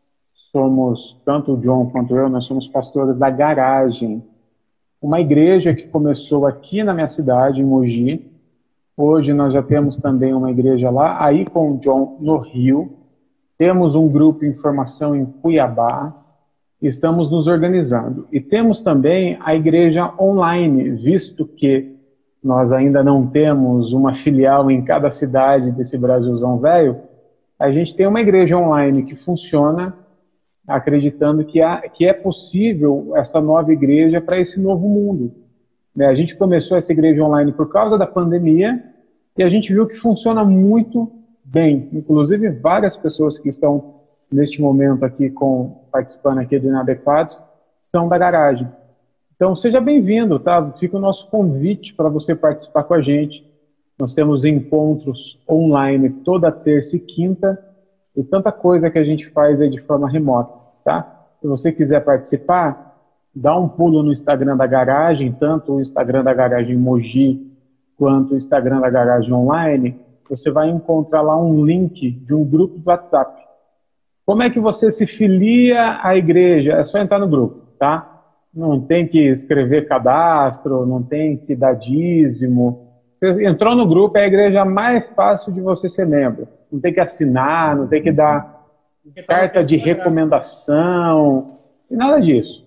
[0.51, 4.23] somos, tanto o John quanto eu, nós somos pastores da Garagem,
[5.01, 8.32] uma igreja que começou aqui na minha cidade, em Mogi.
[9.05, 12.99] Hoje nós já temos também uma igreja lá, aí com John no Rio.
[13.59, 16.15] Temos um grupo em formação em Cuiabá.
[16.81, 18.29] Estamos nos organizando.
[18.31, 21.97] E temos também a igreja online, visto que
[22.41, 27.01] nós ainda não temos uma filial em cada cidade desse Brasilzão velho.
[27.59, 29.99] A gente tem uma igreja online que funciona
[30.65, 35.33] acreditando que, há, que é possível essa nova igreja para esse novo mundo.
[35.93, 36.07] Né?
[36.07, 38.92] A gente começou essa igreja online por causa da pandemia
[39.37, 41.11] e a gente viu que funciona muito
[41.45, 41.89] bem.
[41.93, 47.41] Inclusive, várias pessoas que estão neste momento aqui com, participando aqui do Inadequados
[47.79, 48.69] são da garagem.
[49.35, 50.73] Então, seja bem-vindo, tá?
[50.79, 53.45] Fica o nosso convite para você participar com a gente.
[53.99, 57.59] Nós temos encontros online toda terça e quinta
[58.17, 60.53] e tanta coisa que a gente faz aí de forma remota,
[60.85, 61.27] tá?
[61.41, 62.97] Se você quiser participar,
[63.35, 67.52] dá um pulo no Instagram da Garagem, tanto o Instagram da Garagem Mogi
[68.03, 69.97] quanto o Instagram da Garagem Online,
[70.29, 73.41] você vai encontrar lá um link de um grupo do WhatsApp.
[74.27, 76.73] Como é que você se filia à igreja?
[76.73, 78.09] É só entrar no grupo, tá?
[78.53, 82.89] Não tem que escrever cadastro, não tem que dar dízimo.
[83.13, 86.93] Você entrou no grupo, é a igreja mais fácil de você ser membro não tem
[86.93, 88.67] que assinar, não tem que dar
[89.29, 91.59] carta de recomendação,
[91.91, 92.67] e nada disso.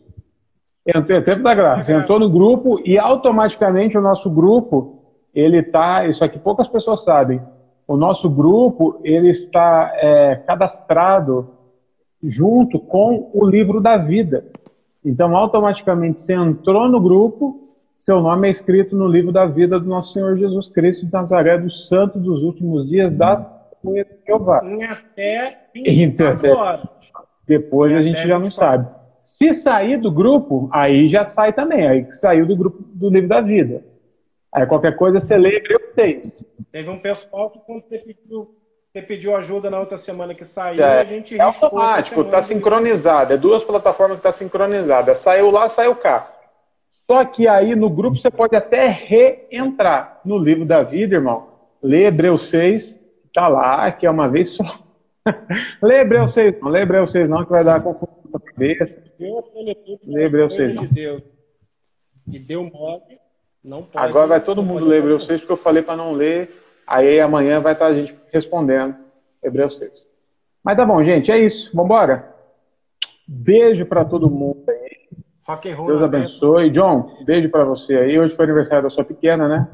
[0.85, 1.91] Entrou, tempo da graça.
[1.91, 5.04] Entrou no grupo e automaticamente o nosso grupo,
[5.35, 7.41] ele está, isso aqui poucas pessoas sabem,
[7.87, 11.49] o nosso grupo, ele está é, cadastrado
[12.23, 14.45] junto com o livro da vida.
[15.03, 19.87] Então, automaticamente, você entrou no grupo, seu nome é escrito no livro da vida do
[19.87, 23.45] nosso Senhor Jesus Cristo de Nazaré, do Santo dos últimos dias, das
[23.85, 24.61] testemunha de Jeová.
[24.65, 26.89] Em até 24 então, horas.
[27.47, 28.87] Depois em a gente já não sabe.
[29.21, 31.87] Se sair do grupo, aí já sai também.
[31.87, 33.83] Aí saiu do grupo do livro da vida.
[34.55, 36.45] Aí qualquer coisa você lê Hebreu 6.
[36.71, 38.55] Teve um pessoal que quando você pediu,
[38.91, 43.33] você pediu ajuda na outra semana que saiu, é, a gente É automático, está sincronizado.
[43.33, 45.13] É duas plataformas que está sincronizada.
[45.13, 46.31] Saiu lá, saiu cá.
[46.91, 51.49] Só que aí no grupo você pode até reentrar no livro da vida, irmão.
[51.83, 54.63] Lê Hebreu 6 Tá lá, que é uma vez só.
[55.83, 56.69] Lê Hebreu 6, não.
[56.69, 59.03] Lê Hebreu 6 não, que vai dar confusão na cabeça.
[60.07, 60.85] Lê Hebreu 6 não.
[60.85, 61.21] De
[62.31, 63.19] E deu mole,
[63.65, 64.05] não pode.
[64.05, 66.63] Agora vai todo mundo ler Hebreu 6, porque eu falei para não ler.
[66.85, 68.95] Aí amanhã vai estar a gente respondendo
[69.43, 70.07] Hebreu 6.
[70.63, 71.75] Mas tá bom, gente, é isso.
[71.75, 72.33] Vambora?
[73.27, 74.85] Beijo para todo mundo aí.
[75.47, 76.69] Rock and roll, Deus abençoe.
[76.69, 78.19] John, beijo para você aí.
[78.19, 79.67] Hoje foi aniversário da sua pequena, né?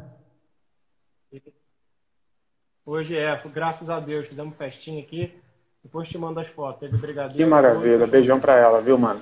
[2.85, 5.33] Hoje é, graças a Deus, fizemos festinha aqui.
[5.83, 6.79] Depois te mando as fotos.
[6.79, 7.37] Teve brigadeiro.
[7.37, 8.07] Que maravilha.
[8.07, 9.21] Beijão pra ela, viu, mano?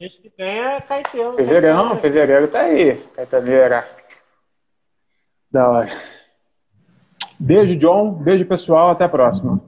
[0.00, 1.36] Esse que tem é Caetano.
[1.36, 2.96] Fevereirão, fevereiro tá aí.
[3.14, 3.86] Caetaneira.
[5.52, 5.90] Da hora.
[7.38, 8.14] Beijo, John.
[8.14, 8.88] Beijo, pessoal.
[8.88, 9.60] Até a próxima.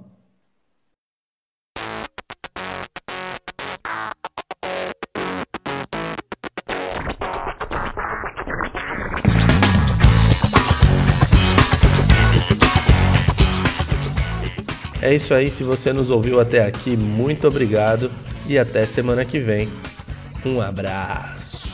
[15.03, 18.11] É isso aí, se você nos ouviu até aqui, muito obrigado
[18.49, 19.70] e até semana que vem.
[20.45, 21.71] Um abraço.